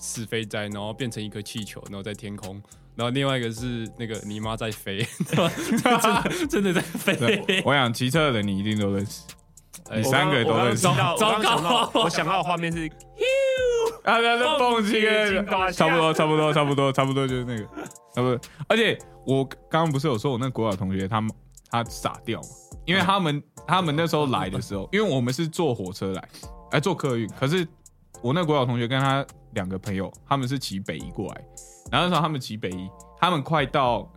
[0.04, 2.62] 死肥宅，然后变成一颗气球，然后在天空，
[2.94, 9.22] 然后另外一个是那个你妈在飞，真的真的在飞，我想骑车的人你一定都认识，
[9.88, 12.86] 哎你三个都认识糟糕到，我想到的画面是
[14.04, 15.00] 啊，那那蹦极
[15.72, 17.64] 差不多，差不多，差不多，差不多就是那个，
[18.14, 18.38] 差不多。
[18.68, 21.30] 而且我刚刚不是有说我那国小同学他们
[21.70, 22.48] 他傻掉嘛，
[22.84, 26.28] 因为他们他们那时候来的时候，因为我们是坐火车来，
[26.72, 27.66] 哎坐客运，可是
[28.24, 29.22] 我那国小同学跟他
[29.52, 31.44] 两个朋友他们是骑北移过来，
[31.92, 34.10] 然后那时候他们骑北移，他们快到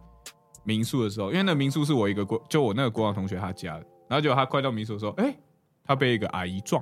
[0.63, 5.35] 民宿的时候，因为那民宿是我一个国就我那个国小同学他家的，然后结果他快到民宿的时候，哎，
[5.83, 6.81] 他被一个阿姨撞，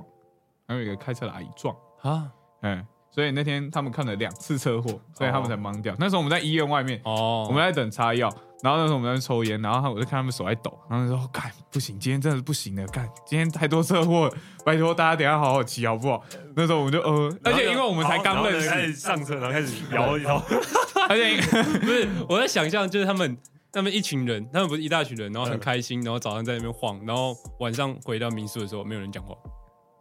[0.68, 1.74] 还有一个开车的阿姨撞。
[2.02, 5.96] 啊，哎，所以那天他们看了两次车祸，所以他们才懵掉。
[5.98, 8.32] 那时候我们在医院外面，哦，我们在等擦药，
[8.62, 14.32] 然后那时候我们在抽烟，然后我就看他们手在抖，然后就说：“干，不行，今天真的是不行了，干，今天太多车祸，
[14.64, 16.22] 拜托大家等下好好骑好不好？”
[16.56, 20.42] 那时候我们就呃，而且因为我们才刚认识，开始上车，然后开始摇一摇，
[21.08, 21.40] 而且
[21.80, 23.36] 不是我在想象，就是他们
[23.70, 29.34] 他们一群人，他们不是一大群人，然后很开心，然后早上在那边晃，然后晚上回到民宿的时候，没有人讲话，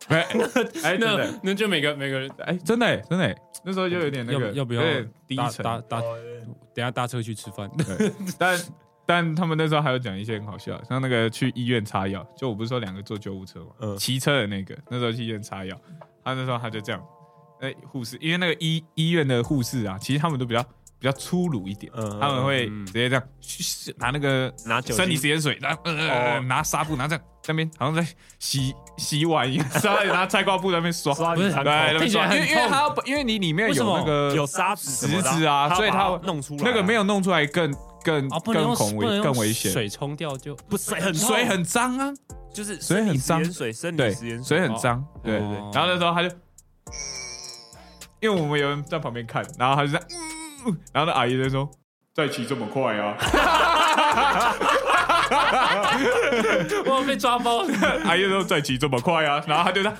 [0.09, 0.27] 哎
[0.83, 3.25] 哎那那就每个每个人哎真的哎真的。
[3.25, 4.81] 哎，那时候就有点那个要要不要
[5.35, 6.01] 搭沉，搭搭，
[6.73, 7.69] 等下搭车去吃饭，
[8.37, 8.59] 但
[9.07, 13.97] 但他们那时候还有讲一些很好笑，像那个去医院擦药，就我不是说两个坐救护车嘛，嗯。
[13.97, 15.75] 骑车的那个，那时候去医院擦药，
[16.23, 17.03] 他那时候他就这样，
[17.61, 20.63] 哎、护士，因为那个医医院的护士啊，其实他们都比较
[21.05, 28.07] 比较粗鲁一点，嗯他们会嗯直接这样嘘拿那个拿酒生理食盐水，拿呃拿纱布，拿这样在那边好像在
[28.39, 37.71] 洗洗碗一样，刷拿菜瓜布在那边刷， 不是对，因为因为它要因为你里面有那个有沙石子啊所以它弄出来啊，那个没有弄出来更
[38.03, 42.11] 更更恐危更危险，水冲掉就不水很水很脏啊，
[42.51, 43.43] 就是水很脏。
[43.43, 44.59] 生理盐水生理盐水。
[44.59, 45.47] 很脏，对对。
[45.71, 46.29] 然后那时候他就，
[48.21, 50.35] 因为我们有人在旁边看，然后他就在，嗯
[50.93, 51.69] 然后那阿姨就说
[52.13, 53.15] ：“再骑这么快啊
[56.85, 57.69] 我被抓包了，！”
[58.05, 59.91] 阿姨就说：“再骑这么快啊！”然后他就在，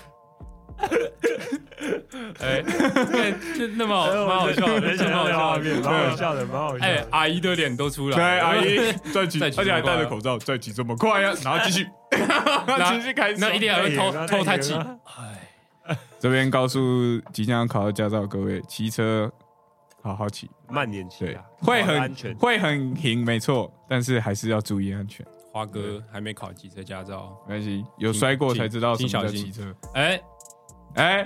[2.41, 11.34] 哎，对，就那么好蛮好笑的，没想到蛮好笑的，蛮好笑的，蛮好笑哎的。，阿姨的脸都出来对，了，阿姨再骑，而且还戴着口罩，再骑这么快啊！
[11.43, 11.88] 然后继续，
[12.89, 13.38] 继续开始。
[13.39, 14.76] 那一定还会偷偷叹气
[16.20, 16.80] 这边告诉
[17.32, 19.32] 即将要考到驾照各位，骑车
[20.06, 22.36] 好好骑，慢点骑对啊，，会很安全。
[22.36, 25.26] 会很平，没错，但是还是要注意安全。
[25.51, 29.76] 花哥还没考机车驾照，没关系，有摔过才知道什么请小心叫骑车。
[29.95, 30.22] 哎，
[30.93, 31.26] 哎，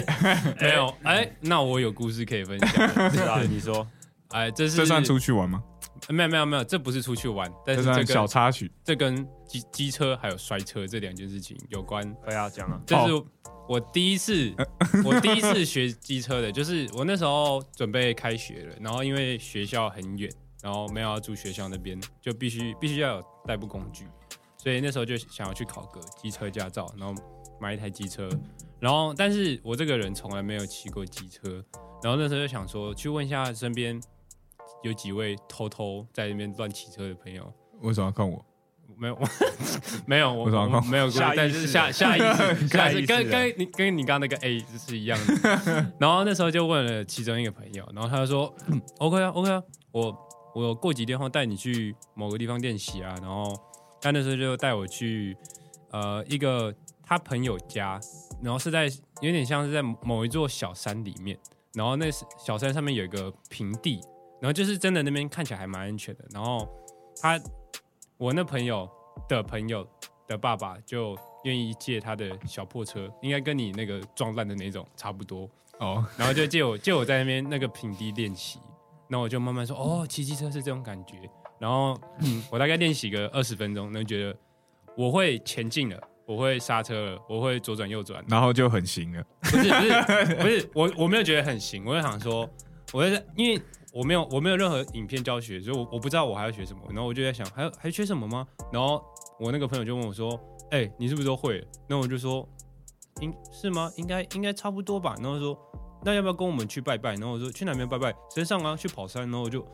[0.58, 3.86] 没有，哎，那我有故事可以分享， 是啊，你说
[4.30, 5.62] 哎，这是这算出去玩吗？
[6.08, 8.70] 没有没有没有，这不是出去玩，但是这个小插曲。
[8.84, 12.12] 这跟机机车还有摔车这两件事情有关。
[12.24, 12.80] 不要讲啊？
[12.86, 13.24] 这是
[13.68, 14.52] 我第一次，
[15.04, 20.30] 我第一次学机车的，就是我那时候准备开学了，然后因为学校很远，
[20.62, 24.06] 然后没有要住学校那边，就必须必须要有代步工具，
[24.58, 27.14] 所以那时候就想要去考个机车驾照，然后
[27.58, 28.28] 买一台机车，
[28.78, 31.64] 然后但是我这个人从来没有骑过机车，
[32.02, 33.98] 然后那时候就想说去问一下身边
[34.84, 38.44] 有几位偷偷在那边乱骑车的朋友，为什么要看我？
[38.96, 39.18] 没有，
[40.06, 45.92] 没有，我为什么我没有过下但是下下一次，下意识 跟下意识的跟你跟你刚刚那个 A 是一样的。
[45.98, 49.60] 然后那时候就问了其中一个朋友，然后他就说、嗯、OK 啊，OK 啊，
[49.90, 50.16] 我
[50.54, 53.12] 我过几天后带你去某个地方练习啊。
[53.20, 53.52] 然后
[54.00, 55.36] 他那时候就带我去
[55.90, 56.72] 呃一个
[57.02, 57.98] 他朋友家，
[58.42, 58.84] 然后是在
[59.20, 61.36] 有点像是在某一座小山里面，
[61.72, 64.00] 然后那是小山上面有一个平地，
[64.44, 66.24] 然后就是真的那边看起来还蛮安全的。
[66.30, 66.68] 然后
[67.18, 67.40] 他
[68.18, 68.86] 我那朋友
[69.26, 69.88] 的朋友
[70.28, 78.60] 的爸爸就愿意借他的小破车，应该跟你那个撞烂的那种差不多，哦，然后就借我借我在那边那个平地练习，
[79.08, 81.16] 那我就慢慢说哦，骑机车是这种感觉，
[81.58, 84.36] 然后、嗯、我大概练习个二十分钟，那觉得
[84.94, 89.24] 我会前进了，我会刹车了，我会左转右转，然后就很行了。
[89.40, 92.46] 不是不是 不是，我我没有觉得很行，我就想说，
[92.92, 93.58] 我在因为
[93.94, 98.46] 我没有我没有任何影片教学，所以我我不知道我还要学什么，然后我就在想，还有还缺什么吗？
[98.72, 99.02] 然后
[99.38, 100.38] 我那个朋友就问我说，
[100.72, 101.66] 哎、你是不是都会了？
[101.88, 102.46] 那我就说，
[103.20, 103.90] 应是吗？
[103.96, 105.14] 应该应该差不多吧。
[105.22, 105.56] 然后说，
[106.04, 107.14] 那要不要跟我们去拜拜？
[107.14, 108.12] 然后我说去哪边拜拜？
[108.34, 109.22] 山上啊，去跑山。
[109.22, 109.64] 然后我就。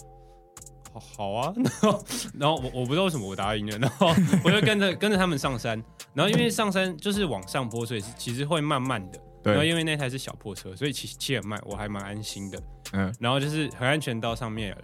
[0.92, 2.04] 好好啊，然 后
[2.40, 4.08] 然后我我不知道为什么我答应了，然后
[4.44, 5.80] 我就跟着跟着他们上山，
[6.14, 12.60] 然后因为上山就是往上坡，所以是其实会慢慢的，对然后因为那台是小破车，所以骑骑很慢，我还蛮安心的。
[12.92, 14.82] 嗯，然后就是很安全到上面了，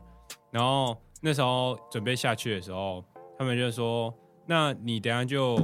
[0.51, 3.05] 然后那时候准备下去的时候，
[3.39, 4.15] 他们就说
[4.47, 5.59] ：“那你等下就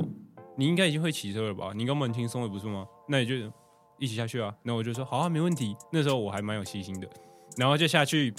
[0.57, 1.73] 你应该已经会骑车了吧？
[1.75, 2.87] 你根本很轻松的不是吗？
[3.09, 3.35] 那你就
[3.99, 7.09] 一起下去啊。”那我就说：“好啊，没问题。”那时候我还蛮有信心的，
[7.57, 8.35] 然后就下去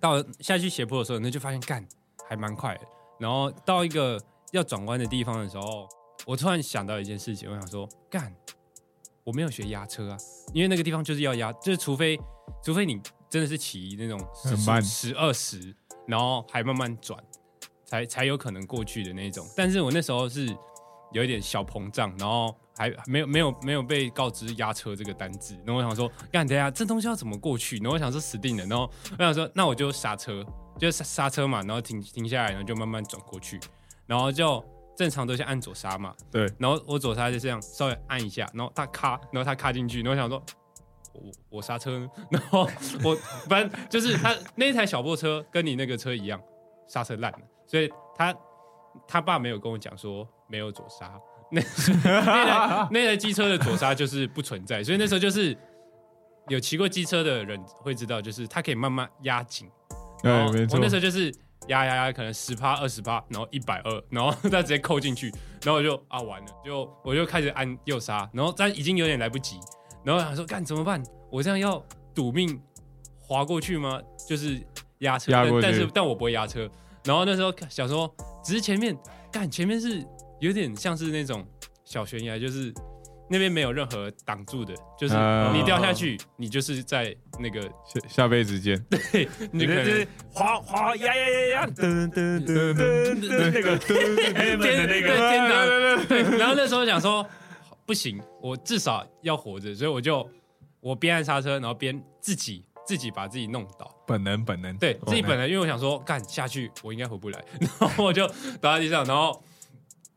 [0.00, 1.86] 到下去斜坡的时候，那就发现干
[2.28, 2.80] 还蛮快的。
[3.20, 4.20] 然后到一个
[4.52, 5.88] 要转弯的地方的时候，
[6.26, 8.34] 我突然想到一件事情，我想说干。
[9.24, 10.16] 我没有学压车啊，
[10.54, 12.18] 因为那个地方就是要压，就是除非
[12.64, 12.98] 除非你
[13.30, 15.74] 真的是骑那种很慢十二十，
[16.06, 17.22] 然后还慢慢转，
[17.84, 19.46] 才才有可能过去的那种。
[19.56, 20.46] 但是我那时候是
[21.12, 27.76] 有一点小膨胀，然后还没有没有没有被告知压车这个单字，然后我想说，干等一下这东西要怎么过去？
[27.78, 30.44] 然后我想说死定了，然后我想说那我就刹车，
[30.78, 33.60] 就刹刹车嘛，然后停停下来，然后就慢慢转过去，
[34.06, 34.64] 然后就
[34.96, 40.42] 正常都是按左刹嘛，对，然后我左刹就这样稍微按一下，然后他咔，然后他咔进去，然后我想说。
[41.22, 41.98] 我我刹车。
[41.98, 42.68] 呢， 然后
[43.04, 43.14] 我
[43.48, 46.40] 反正就是他那台小破车跟你那个车一样，
[46.86, 48.34] 刹车烂了，所以他
[49.06, 51.12] 他爸没有跟我讲说没有左刹，
[51.50, 51.60] 那
[52.04, 55.56] 那台那台机车的左刹就是不存在，所以那时候就是
[56.48, 59.70] 有骑过机车的人会知道，就是它可以慢慢压紧，
[60.22, 60.76] 对，没错。
[60.76, 61.32] 我那，时候就是
[61.68, 65.30] 压压压，可能十趴、二十趴，然后一百二，然后他直接扣进去，
[65.62, 69.58] 然后我就啊完了，就我就开始按右刹，然后但已经有点来不及，
[70.08, 71.02] 然后想说干怎么办？
[71.30, 71.84] 我这样要
[72.14, 72.58] 赌命
[73.20, 74.00] 滑过去吗？
[74.26, 74.58] 就是
[75.00, 76.66] 压车，压过去但但是但我不会压车。
[77.04, 78.10] 然后那时候想说，
[78.42, 78.96] 只是前面
[79.30, 80.02] 干前面是
[80.40, 81.46] 有点像是那种
[81.84, 82.72] 小悬崖，就是
[83.28, 96.38] 那边没有任何挡住的，就是啊你掉下去，你就是在那个下下辈子见， 对你可能就是滑滑呀呀呀呀，噔噔噔噔噔，那个天门的那对个，天堂，对。
[96.38, 97.26] 然后那时候想说，
[97.88, 100.28] 不行，我至少要活着，所以我就
[100.78, 107.42] 我边按刹车，然后边自己自己把自己弄倒，本能本能，对自己本能因为我想说，干下去我应该回不来，
[107.80, 108.28] 然后我就
[108.60, 109.42] 倒在地上，然后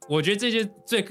[0.10, 1.08] 我觉得这些最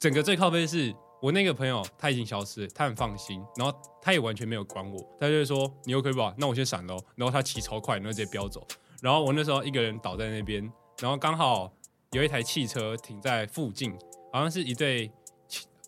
[0.00, 0.92] 整个最靠背的是。
[1.22, 6.34] 我那个朋友他已经消失，他很放心，然后他也完全没有管我，他就说你 OK 吧？
[6.38, 6.96] 那我先闪喽。
[7.14, 8.66] 然后他骑超快，然后直接飙走。
[9.02, 10.62] 然后我那时候一个人倒在那边，
[10.98, 11.70] 然后刚好
[12.12, 13.92] 有一台汽车停在附近，
[14.32, 15.12] 好像是一对情，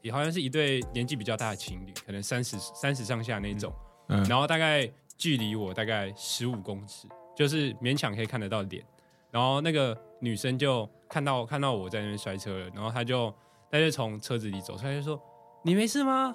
[0.03, 3.73] 也好像是一对年纪比较大的情侣，可能三十三十上下那种。
[4.09, 8.85] 嗯，然后大概距离我大概十五公尺，就是勉强可以看得到脸。
[9.31, 13.33] 然后那个女生就看到看到我在那边摔车了，然后她就
[13.71, 15.19] 她就从车子里走出来，就说
[15.65, 16.35] ：“你没事吗？”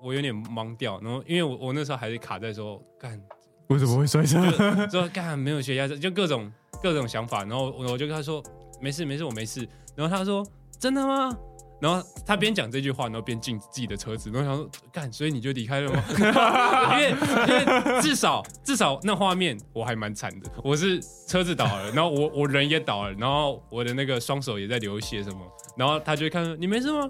[0.00, 3.20] 我有点懵掉，然后因为我我那时候还是卡在说干
[3.66, 4.40] 为什么会摔车？
[4.88, 8.40] 说干没有学压车，就各种各种想法，然后我我就跟她说
[8.80, 10.46] 没事没事我没事，然后她说
[10.78, 11.36] 真的吗？
[11.80, 16.02] 然后他边讲这句话，然后边进自己的车子，然后想说干，所以你就离开了吗？
[16.92, 25.38] 因为因为至少至少那画面我还蛮惨的，我是车子倒了，然后我我人也倒了，然后我的那个双手也在流血什么，
[25.76, 27.08] 然后他就会看说你没事吗？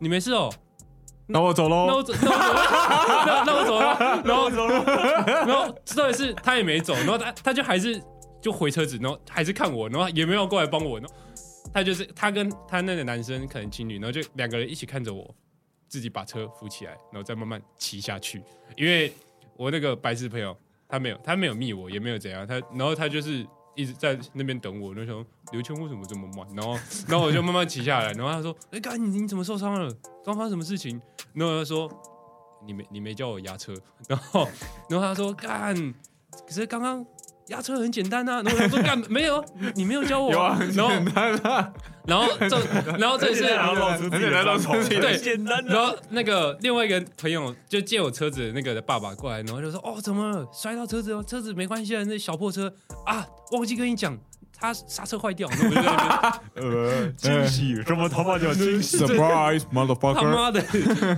[0.00, 0.52] 你没事哦，
[1.26, 1.86] 那我走喽。
[1.86, 8.02] 那我走，那我走了，那那我走了，然后走了，然后重点是他也没走，然后他他就还是
[8.40, 11.14] 就回车子，然后还是看我，然后也没有过来帮我，然后
[11.74, 15.34] 他就是他跟他那个男生可能情侣，然后就两个人一起看着我，
[15.88, 18.42] 自己把车扶起来，然后再慢慢骑下去，
[18.76, 19.12] 因为
[19.56, 20.56] 我那个白痴朋友
[20.88, 23.46] 他没有 他没有密我，也没有怎样，他然后他就是。
[23.76, 26.46] 一直在那边等我，那时候刘谦为什么这么慢？
[26.54, 29.92] 然后，然后我就慢慢骑下来，然后他说：“哎、干你你怎么受伤了？
[30.24, 31.02] 刚发生什么事情？”
[31.34, 31.90] 然后他说
[32.64, 33.74] ：“你没你没叫我压车。”
[34.08, 34.48] 然后
[34.88, 35.74] 然后他说：“干，
[36.46, 37.04] 可是刚刚
[37.48, 41.72] 压车很简单啊。”然后我说：“干没有，你你没有教我、有啊，很然后简单啊，
[42.06, 42.58] 然后这
[42.98, 45.74] 然后这是然后露出自己的伤口，对简单的。
[45.74, 50.46] 然后那个另外一个朋友就借我车子的那个的爸爸过来，然后就说：“哦，怎么了？
[50.52, 51.24] 摔到车子哦？
[51.26, 52.72] 车子没关系啊，那小破车
[53.06, 54.16] 啊，忘记跟你讲，
[54.58, 55.48] 他刹车坏掉。
[55.52, 60.22] ”然后我就在那边呃，惊喜，什么他妈叫惊喜？Surprise, 他 motherfucker！
[60.22, 60.62] 妈的！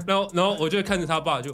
[0.06, 1.50] 然后然后我就看着他爸就。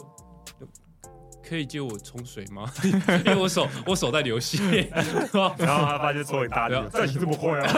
[1.53, 2.65] 可以借我冲水吗？
[3.27, 4.89] 因为我手 我手在流血，
[5.59, 7.71] 然后他爸就戳你大腿，这你这么坏啊？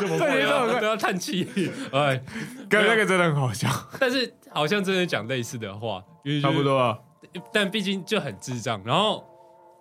[0.00, 0.80] 这么坏啊？
[0.80, 1.70] 都要叹气。
[1.92, 2.18] 哎，
[2.66, 3.68] 刚那个真的很好笑，
[4.00, 6.02] 但是好像真的讲类似的话，
[6.40, 6.98] 差不，多啊。
[7.52, 8.80] 但毕竟就很智障。
[8.86, 9.22] 然后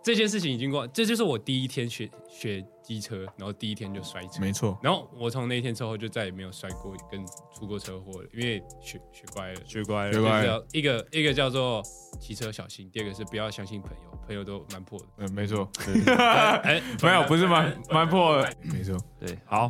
[0.04, 4.40] 这件事情已经过，这就是我第一天学学机车，然后第一天就摔车。
[4.40, 9.62] 没错，然后我从那一天之后就再也没有摔过跟出过车祸了，因为学学乖了。
[9.66, 11.84] 学乖了，学乖了一个一个叫做
[12.18, 15.06] 骑车小心，第二个是不要相信朋友，朋友都蛮破的。
[15.18, 15.70] 嗯，没错，
[16.64, 19.70] 哎，没有，不是蛮蛮破的，没错，对，好。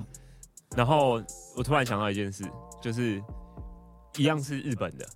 [0.76, 1.20] 然后
[1.56, 2.44] 我突然想到一件事，
[2.80, 3.20] 就是
[4.18, 5.08] 一样是日本的，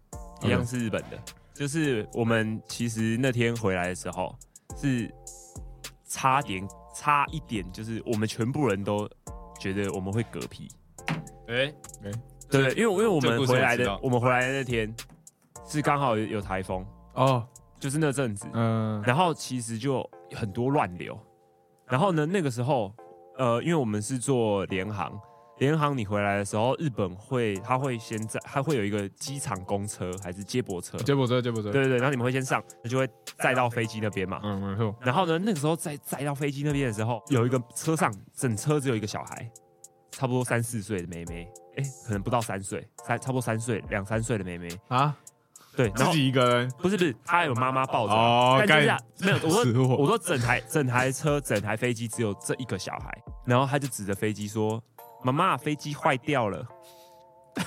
[0.43, 1.21] 一样是日本的。
[1.53, 4.35] 就是我们其实那天回来的时候，
[4.75, 5.13] 是
[6.07, 9.09] 差点差一点，就是我们全部人都
[9.59, 10.67] 觉得我们会嗝屁。
[11.47, 11.73] 哎
[12.03, 12.11] 哎，
[12.49, 14.93] 对，因为因为我们回来的我们回来的那天
[15.65, 17.45] 是刚好有有台风，哦，
[17.79, 21.17] 就是那阵子，嗯，然后其实就很多乱流。
[21.87, 22.93] 然后呢，那个时候，
[23.37, 25.11] 呃，因为我们是做联航，
[25.61, 33.07] 联航你回来的时候，日本会他会先在，他会有一个机场公车还是接驳车，接驳车，接驳车，对对对，然后你们会先上，就会
[33.37, 34.41] 载到飞机那边嘛。
[34.43, 39.47] 嗯，没错，然后呢，那个时候在载到飞机那边的时候，有一个车上整车只有一个小孩，
[40.09, 41.47] 差不多三四岁的妹妹，
[41.77, 45.15] 哎，可能不到三岁，三差不多三岁两三岁的妹妹，啊，
[45.75, 49.97] 对，然自后己一个人，不是不是，他有妈妈抱着啊，哦但就是没有，我说我。
[49.97, 54.81] 我说整台整台车整台飞机只有这一个小孩，然后他就指着飞机说
[55.23, 56.65] ：“妈妈，飞机坏掉了。”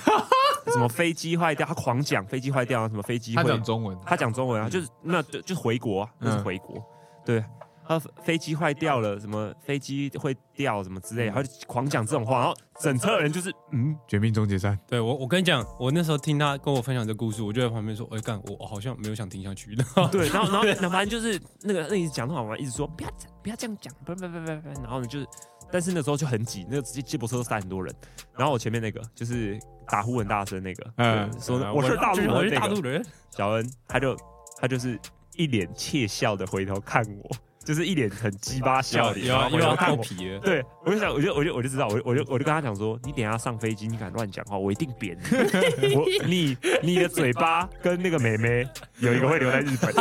[0.73, 1.65] 什么飞机坏掉？
[1.67, 6.83] 他狂讲飞机坏掉啊，什么飞机他会讲中文，他讲中文啊，就是那就就回国、啊，那是嗯回国，
[7.25, 7.43] 对。
[7.87, 19.85] 他飞机坏掉了，什么飞机会掉什么之类的，他就狂讲这种话，然后整车人就是嗯，绝命终结战，对我我跟你讲，我那时候听他跟我分享这故事，我就在旁边说，哎干，我我好像没有想听下去的。
[20.11, 23.09] 对，然后然后 反正就是那个那一直讲话嘛，一直说不要
[23.43, 25.27] 不要这样讲，不不不不不，然后呢就是，
[25.71, 27.93] 但是那时候就很挤，那个接接驳车都塞很多人，
[28.37, 33.05] 然后我前面那个就是打呼很大声那个，嗯嗯，说我是大陆人，我是大那个陆人。
[33.31, 34.15] 小恩，他就
[34.59, 34.97] 他就是
[35.35, 37.35] 一脸窃笑的回头看我，
[37.65, 40.01] 就是一脸很鸡巴笑脸，然后又要看我。
[40.01, 45.27] 皮了，对，我就想，我就我就我就知道，我就我就我就跟他讲说，你等下上飞机，你敢乱讲话，我一定扁你。
[45.95, 48.65] 我你你的嘴巴跟那个妹妹
[48.99, 49.93] 有一个会留在日本，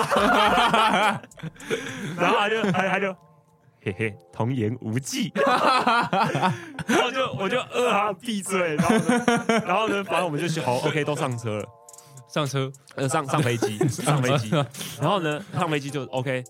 [2.17, 3.17] 然后他就他他就
[3.85, 9.25] 嘿嘿童言无忌， 然后就我就呃啊闭嘴，然后呢
[9.67, 11.69] 然后呢，反正我们就好 OK 都上车了。
[12.27, 14.51] 上车呃，上上飞机， 上飞机，
[15.01, 16.43] 然后呢，上飞机就 OK，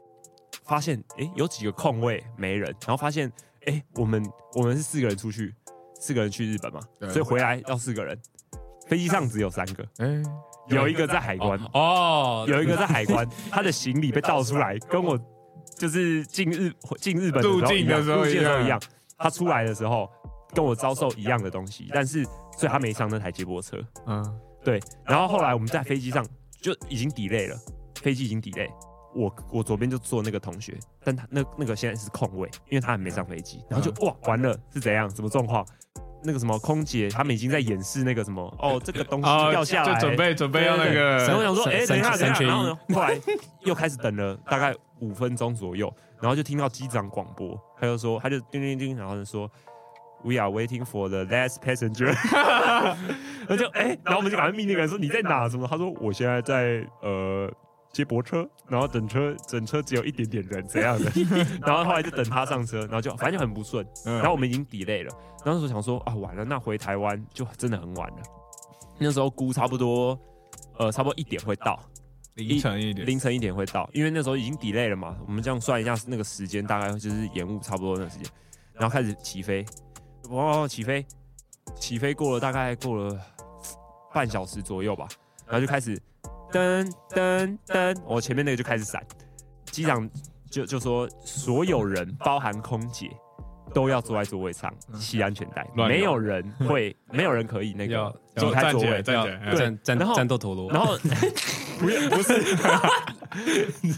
[0.64, 3.30] 发现诶有几个空位没人，然后发现
[3.66, 4.24] 诶我们
[4.54, 5.52] 我们是四个人出去，
[6.00, 6.80] 四个人去日本嘛，
[7.10, 8.16] 所以回来要四个人，
[8.86, 10.22] 飞机上只有三个，哎，
[10.68, 15.18] 有一个在海关，哦，有一个在海关，他的行李被倒出来，跟我
[15.76, 18.80] 就是进日进日本入境的时候一样，
[19.18, 20.10] 他出来的时候
[20.52, 22.24] 跟我遭受一样的东西，但是
[22.56, 23.78] 所以他没上那台接驳车。
[24.06, 26.24] 嗯，对，然后后来我们在飞机上
[26.60, 27.56] 就已经 delay 了，
[28.00, 28.68] 飞机已经 delay。
[29.14, 35.64] 我我左边就坐那个同学，但他那那个现在是空位，因为他还没上飞机，然后就、哇完了是怎样什么状况？
[36.24, 43.18] 那个什么空姐他们已经在演示那个什么哦这个东西哦，掉下来，就准备准备要那个然后我，想说，哎、三等一下，等一下，然后呢，后来
[43.64, 49.50] 又开始等了大概五分钟左右，然后就听到机长广播，他就说，他就叮叮叮，然后就说
[50.22, 52.06] ，We are waiting for the last passenger，
[53.46, 55.48] 然后就哎、然后我们就赶快命那个人说你在哪？
[55.48, 55.66] 什么？
[55.68, 57.52] 他说我现在在呃
[57.94, 61.10] 接驳车，然后等车，整车只有一点点人怎样的，
[61.64, 64.16] 然后后来就等他上车，然后就反正就很不顺，嗯。
[64.16, 65.10] 然后我们已经 delay 了，
[65.44, 68.16] 然后那时候想说啊完了，那回台湾就真的很晚了，
[68.98, 70.18] 那时候估差不多。
[70.76, 71.78] 呃，差不多一点会到，
[72.34, 75.16] 凌晨一点，凌晨一点会到，因为那时候已经 delay 了嘛。
[75.24, 78.26] 我们这样算一下，那个时间大概就是延误差不多那个时间，
[78.72, 79.64] 然后开始起飞，
[80.30, 81.06] 哇，起飞，
[81.76, 83.16] 起飞过了大概过了
[84.12, 85.06] 半小时左右吧，
[85.46, 85.96] 然后就开始
[86.54, 89.04] 噔噔噔，我前面那个就开始闪，
[89.72, 90.08] 机长
[90.50, 93.10] 就就说所有人，包含空姐。
[93.72, 100.96] 都要坐在座位上系安全带，没有人 会，没有人可以那个离开座位，站起来，对战战然后战斗陀螺，然后
[101.80, 102.56] 不是不是，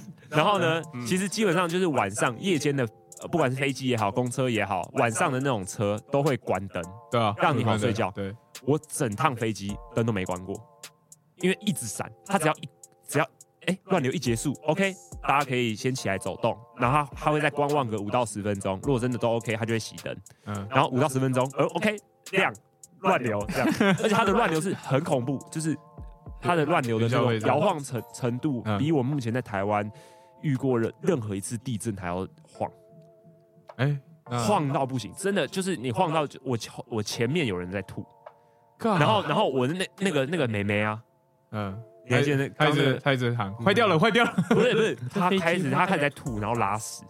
[0.30, 2.88] 然后呢，嗯其实基本上就是晚上夜间的，
[3.20, 6.82] 呃不管是飞机也好，公车也好，晚上的那种车都会关灯。
[7.10, 8.34] 对啊，让你好睡觉对，
[8.64, 10.58] 我整趟飞机灯都没关过，
[11.40, 12.68] 因为一直闪，它只要一
[13.06, 13.28] 只要
[13.66, 20.16] 哎乱流一结束，OK，大家可以先起来走动，然后它它会再观望个五到十分钟，如果真的都 OK，它就会熄灯，
[20.46, 21.96] 嗯，然后五到十分钟，呃 OK
[22.32, 22.52] 亮
[23.00, 23.68] 乱流这样，
[24.02, 25.76] 而且它的乱流是很恐怖，就是
[26.40, 28.78] 它的乱流的那种摇晃程程度，嗯。
[28.78, 29.90] 比我目前在台湾
[30.42, 32.70] 遇过任任何一次地震还要晃，
[33.76, 33.98] 哎，
[34.30, 36.56] 那晃到不行，真的就是你晃到就我
[36.88, 38.04] 我前面有人在吐，
[38.80, 41.02] 然后然后我的那那个那个妹妹啊，
[41.52, 41.78] 嗯，
[42.08, 47.02] 你还记得那他一直刚那个他一直喊坏掉了，坏掉了，不是不是， 他开始他开始在吐，然后拉屎，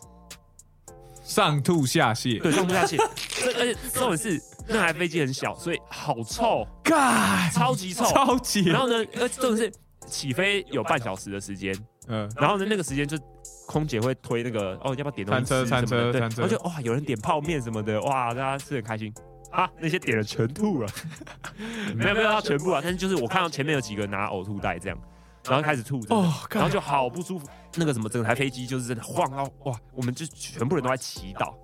[1.23, 2.97] 上吐下泻，对，上吐下泻，
[3.43, 9.73] 这而且重点是那台飞机很小，所以好臭，干，超级臭，超级，然后呢，呃，重点是
[10.07, 11.75] 起飞有半小时的时间，
[12.09, 13.19] 嗯，然后呢，那个时间就
[13.67, 16.13] 空姐会推那个哦，要不要点东西吃餐车什么的？
[16.13, 16.43] 对餐车餐车。
[16.43, 19.13] 然后就哇，有人点泡面什么的，哇，大家吃的很开心。
[19.57, 20.89] 啊，那些点了全吐了，
[21.97, 24.99] 没有没有到全部啊，但是就是我看到前面有几个拿呕吐袋这样，
[25.47, 27.49] 然后开始吐，哦，然后就好不舒服。
[27.77, 31.55] 那个什么，整台飞机就是真的晃到哇，我们就全部人都在祈祷。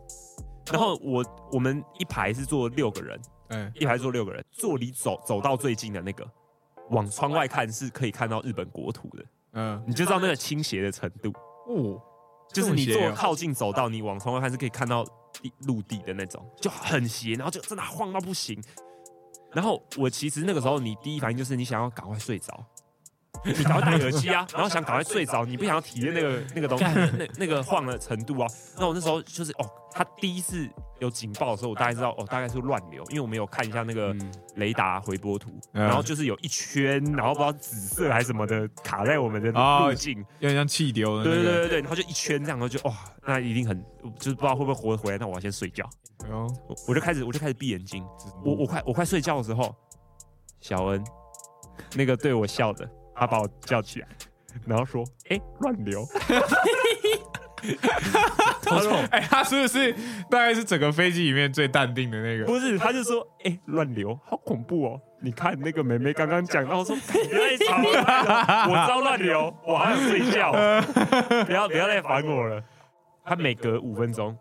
[0.71, 6.27] 然后我我们一排是坐六个人，嗯，一排坐六个人，坐离走走到最近的那个，
[6.91, 11.31] 往窗外看是可以看到日本国土的，嗯，你就知道那个倾斜的程度。
[11.69, 12.01] 哦，
[12.53, 15.05] 就是你坐靠近走道，你往窗外看是可以看到
[15.43, 18.63] 地陆地的那种，就很斜，然后就真的晃到不行。
[19.53, 22.65] 然后我其实那个时候，你第一反应就是你想要赶快睡着，
[23.45, 28.47] 你赶快戴耳机啊， 然后想赶快睡着，你不想要体验那个 那个东西，那那个晃的程度啊。
[28.79, 30.69] 那我那时候就是哦，他第一次
[31.01, 40.19] 有警报的时候，我大概知道哦，大概是乱流，因为我们有看一下那个嗯雷达回波图，嗯然后就是有一圈，然后不知道紫色还是什么的卡在我们的哦路径。
[40.39, 42.95] 有点像气流的那个，对对对对，然后就一圈这样，然后就哇，
[43.27, 43.83] 那一定很，
[44.19, 45.19] 就是不知道会不会活得回来。
[45.19, 45.89] 那我要先睡觉，
[46.29, 48.05] 然后我我就开始我就开始闭眼睛。
[48.45, 49.75] 我我快我快睡觉的时候，
[50.61, 51.03] 小恩
[51.97, 54.09] 那个对我笑的，他把我叫起来，
[54.67, 56.07] 然后说：“哎、乱流。
[58.63, 59.93] 他说，哎，他是不是
[60.29, 62.45] 大概是整个飞机里面最淡定的那”个？
[62.45, 65.01] 不是，他就说：“哎、乱流，好恐怖哦！
[65.21, 70.51] 你看那个妹妹刚刚讲到说，不要再吵了，我知道乱流，我还想睡觉，
[71.47, 72.61] 不要不要再烦我了。”
[73.25, 74.37] 他每隔五分钟，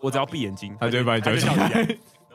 [0.00, 1.88] 我只要闭眼睛，他就会把你叫起来。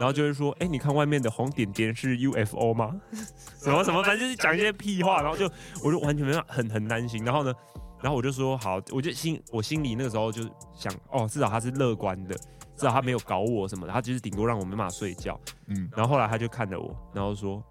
[0.04, 2.94] 然后就会说：“哎、你看外面的红点点是 UFO 吗？
[3.58, 5.50] 什么什么，反正就是讲一些屁话。”然后就
[5.82, 7.24] 我就完全没办法，很很担心。
[7.24, 7.54] 然后呢，
[8.02, 10.44] 然后我就说：“好，我就心我心里那个时候就
[10.76, 12.36] 想，哦，至少他是乐观的，
[12.76, 15.40] 至少他没有搞我什么的，他就是顶多让我没办法睡觉。
[15.68, 17.64] 嗯，然后后来他就看着我，然后说：“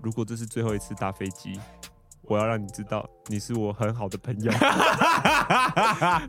[0.00, 1.58] 如果这是最后一次搭飞机，
[2.22, 4.50] 我要让你知道你是我很好的朋友。”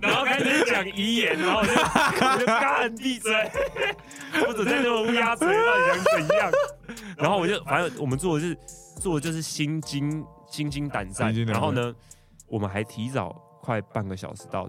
[0.01, 3.31] 然后开始讲遗言，然后我就我就干闭嘴，
[4.47, 6.51] 我只在那种乌鸦嘴，到底想怎样？
[7.17, 8.57] 然后我就反正我们做的是
[8.99, 11.93] 做的就是心惊心惊胆战然后呢，
[12.47, 13.29] 我们还提早
[13.61, 14.67] 快半个小时到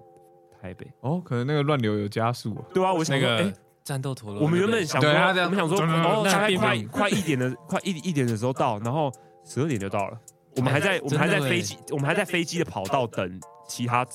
[0.60, 0.86] 台北。
[1.00, 9.12] 哦，可能那个乱流有加速哦，对啊，我想说，那个哎战斗陀螺，我们原本想说，我们想说，哦，那大概快快一点的，快一一点的时候到，然后
[9.44, 10.18] 十二点就到了。
[10.56, 14.06] 我们还在我们还在飞机，我们还在飞机的跑道等其他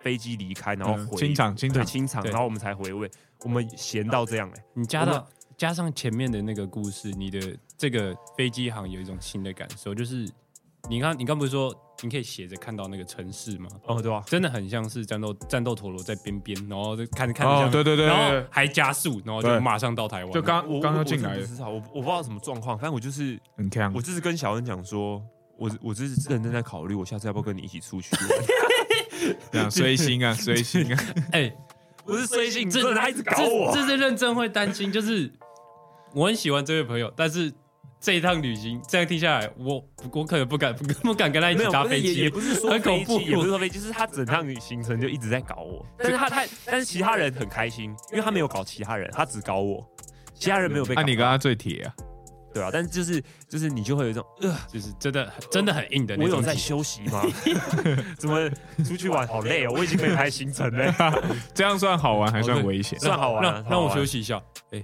[0.00, 3.10] 飞机离开，然后回嗯清场清场，对清场，然后我们才回位。
[3.44, 5.26] 我们闲到这样哎，你加到
[5.56, 10.28] 加上前面的那个故事，你的这个飞机行有一种新的感受，就是
[10.88, 13.68] 你刚你刚不是说你可以斜着看到那个城市吗？
[13.86, 14.22] 哦对吧？
[14.26, 25.22] 真的很像是战斗战斗陀螺在边边，然后就看着看着对对对然后，还加速，然后就马上到台湾，就刚我刚我要进来的我真的不，知道，我我不知道什么状况，反正我就是很强我，就是跟小恩讲说，
[25.58, 29.36] 我我这是认真在考虑，我下次要不要跟你一起出去玩？
[29.50, 31.52] 这样随心啊随心啊， 哎，
[32.04, 33.80] 不是随性，这一直搞我这。
[33.80, 35.32] 这是认真会担心，就是
[36.14, 37.52] 我很喜欢这位朋友，但是
[37.98, 39.82] 这一趟旅行这样听下来，我
[40.12, 45.84] 我可能不敢不不敢跟他一起，搭飞机也也，不是说很恐怖飞机，也不是说飞机，就是他整趟行程就一直在搞我。
[45.98, 49.84] 但是他太但是其他人很开心，因为他没有搞其他人，他只搞我，
[50.34, 51.00] 其他人没有被搞。
[51.00, 51.94] 那你跟他最铁啊，
[52.56, 57.22] 对啊，但是就是就是你就会有一种，呃，就是真的真的很硬的那种我有在体休息吗？
[58.18, 58.48] 怎么
[58.84, 59.72] 出去玩好累哦？
[59.76, 60.94] 我已经没排行程了，
[61.54, 62.98] 这样算好玩还算危险？
[62.98, 64.12] 算好玩啊让让我休息。
[64.12, 64.40] 息一下。
[64.70, 64.82] 哎，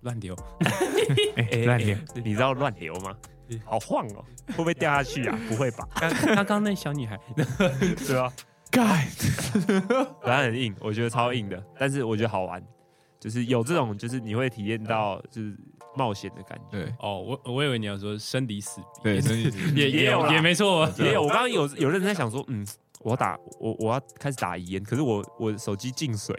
[0.00, 0.36] 乱流，
[1.36, 3.14] 哎哎，乱点，哎你知道乱流吗？
[3.64, 5.38] 好晃哦，会不会掉下去啊？
[5.48, 5.86] 不会吧？
[5.94, 7.18] 刚刚刚那小女孩，
[8.06, 8.30] 对啊，
[8.70, 9.06] 盖，
[10.22, 12.62] 反正很硬，我觉得超硬的，但是我觉得好玩，
[13.20, 15.56] 就是有这种，就是你会体验到就是
[15.96, 16.78] 冒险的感觉。
[16.78, 16.94] 对。
[16.98, 22.66] 哦，我我以为你要说生离死对， 别，真的是也也有也没错，也有，我刚刚有有认真在想说，嗯，
[23.00, 26.34] 我要打我我要开始打遗言，可是我我手机进水，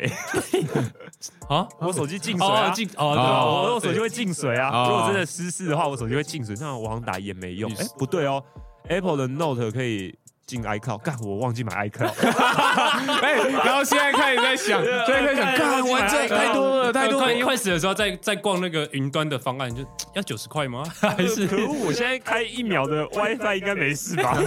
[1.48, 2.70] 啊，我手机进水啊。
[2.70, 4.70] 哦，进哦，对啊，哦我我手机会进水啊。
[4.70, 4.88] 哦。
[4.90, 7.70] 如果真的失事的话，我手机会进水，那我好像打遗言没用。
[7.70, 8.44] 你哎，不对哦
[8.90, 12.12] ，Apple 的 Note 可以进 iCloud，干我忘记买 iCloud，
[13.22, 13.34] 哎，
[13.66, 19.84] 然后现在开始在想， 现在开始想，干玩这太多了，太多了快，快死的时候再再逛那个云端的方案，就
[20.14, 20.84] 要九十块吗？
[21.02, 21.88] 还是可恶！
[21.88, 24.38] 我现在开一秒的 WiFi 应该没事吧？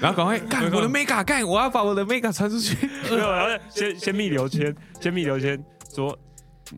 [0.00, 2.86] 然后赶快干我的 mega 干，我要把我的 mega 传出去。
[3.08, 5.62] 没有，然后先先密留签，先密留签
[5.94, 6.16] 说。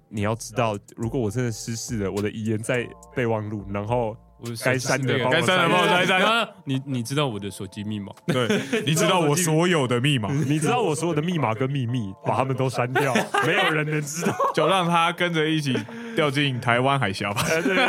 [0.08, 8.12] 你要知道，如果我真的失事了，我的遗言在备忘录，然后我该删的帮我该删的帮我删一删你你知道我的手机密码？
[8.28, 8.46] 对，
[8.84, 13.14] 你知道我所有的密码， 你知道我所有的密码跟秘密，把他们都删掉，
[13.46, 14.34] 没有人能知道。
[14.54, 15.74] 就让他跟着一起
[16.14, 17.42] 掉进台湾海峡吧。
[17.48, 17.86] 对对对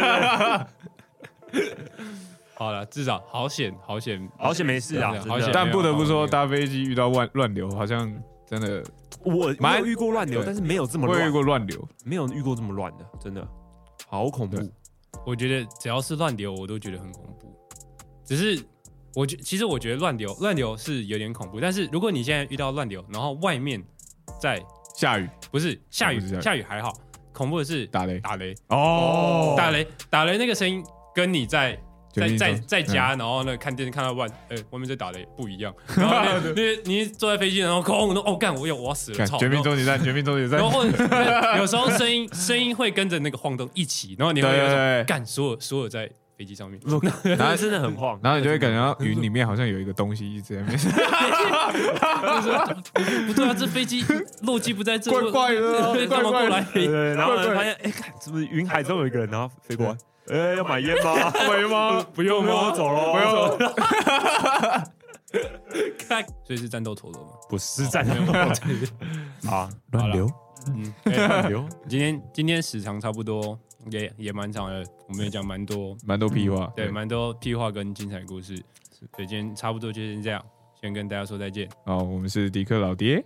[1.52, 1.76] 对
[2.56, 8.12] 好了，至少好险好险，好险没事啊，真的好险但不得不说，搭飞机遇到乱乱流，好像
[8.50, 8.82] 真的
[9.24, 11.88] 我蛮没有遇过乱流，对但是没有这么我有遇乱，过乱流。
[12.06, 13.46] 没有遇过这么乱的，真的。
[14.10, 14.70] 好恐怖对。
[15.28, 17.54] 我觉得只要是乱流，我都觉得很恐怖。
[18.24, 18.64] 只是
[19.14, 21.60] 我觉，其实我觉得乱流乱流是有点恐怖。
[21.60, 23.84] 但是如果你现在遇到乱流，然后外面
[24.40, 24.64] 在
[24.96, 26.94] 下雨不是下雨下雨还好，
[27.34, 30.82] 恐怖的是打雷打雷哦打雷打雷那个声音
[31.14, 31.78] 跟你在
[32.18, 35.74] 在在在家，然后呢看电视看到外，呃，外面在打雷不一样。
[35.96, 39.38] 然后那你你坐在飞机，然后空，哦干，我有我要死了，操！
[39.38, 40.60] 看绝命终结战，绝命终结战。
[40.60, 40.84] 然，后
[41.58, 46.80] 有时候声音 声音会跟着那个晃动一起，然后你会有种干所有所有在飞机上面，
[47.38, 50.78] 然后真的很晃，然后你就会感觉到云里面好像有一个东西一直在那边，
[53.28, 54.06] 不对啊，这飞机
[54.44, 56.64] 落机不在这，怪怪的对干嘛过来？
[56.74, 59.98] 对对，然后发现，哎，看是不是云海中有一个人，然后飞过来，
[60.30, 61.32] 哎，要买烟吗？
[61.50, 62.06] 没吗？
[62.14, 62.72] 不用不用，我吗？
[62.72, 63.58] 走了，不用，
[65.98, 67.32] 看，所以是战斗陀螺吗？
[67.50, 68.54] 不是战斗陀螺
[69.52, 70.30] 啊，乱流。
[70.76, 73.58] 嗯， 哎流今天今天时长差不多，
[73.90, 78.56] 也也蛮长的，我们也讲蛮多，蛮多屁话，对，蛮多屁话跟精彩故事。
[78.92, 80.44] 所以今天差不多就先这样，
[80.82, 83.24] 先跟大家说再见好，我们是迪克老爹。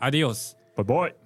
[0.00, 0.52] ，Adios。
[0.76, 1.21] ，Bye bye。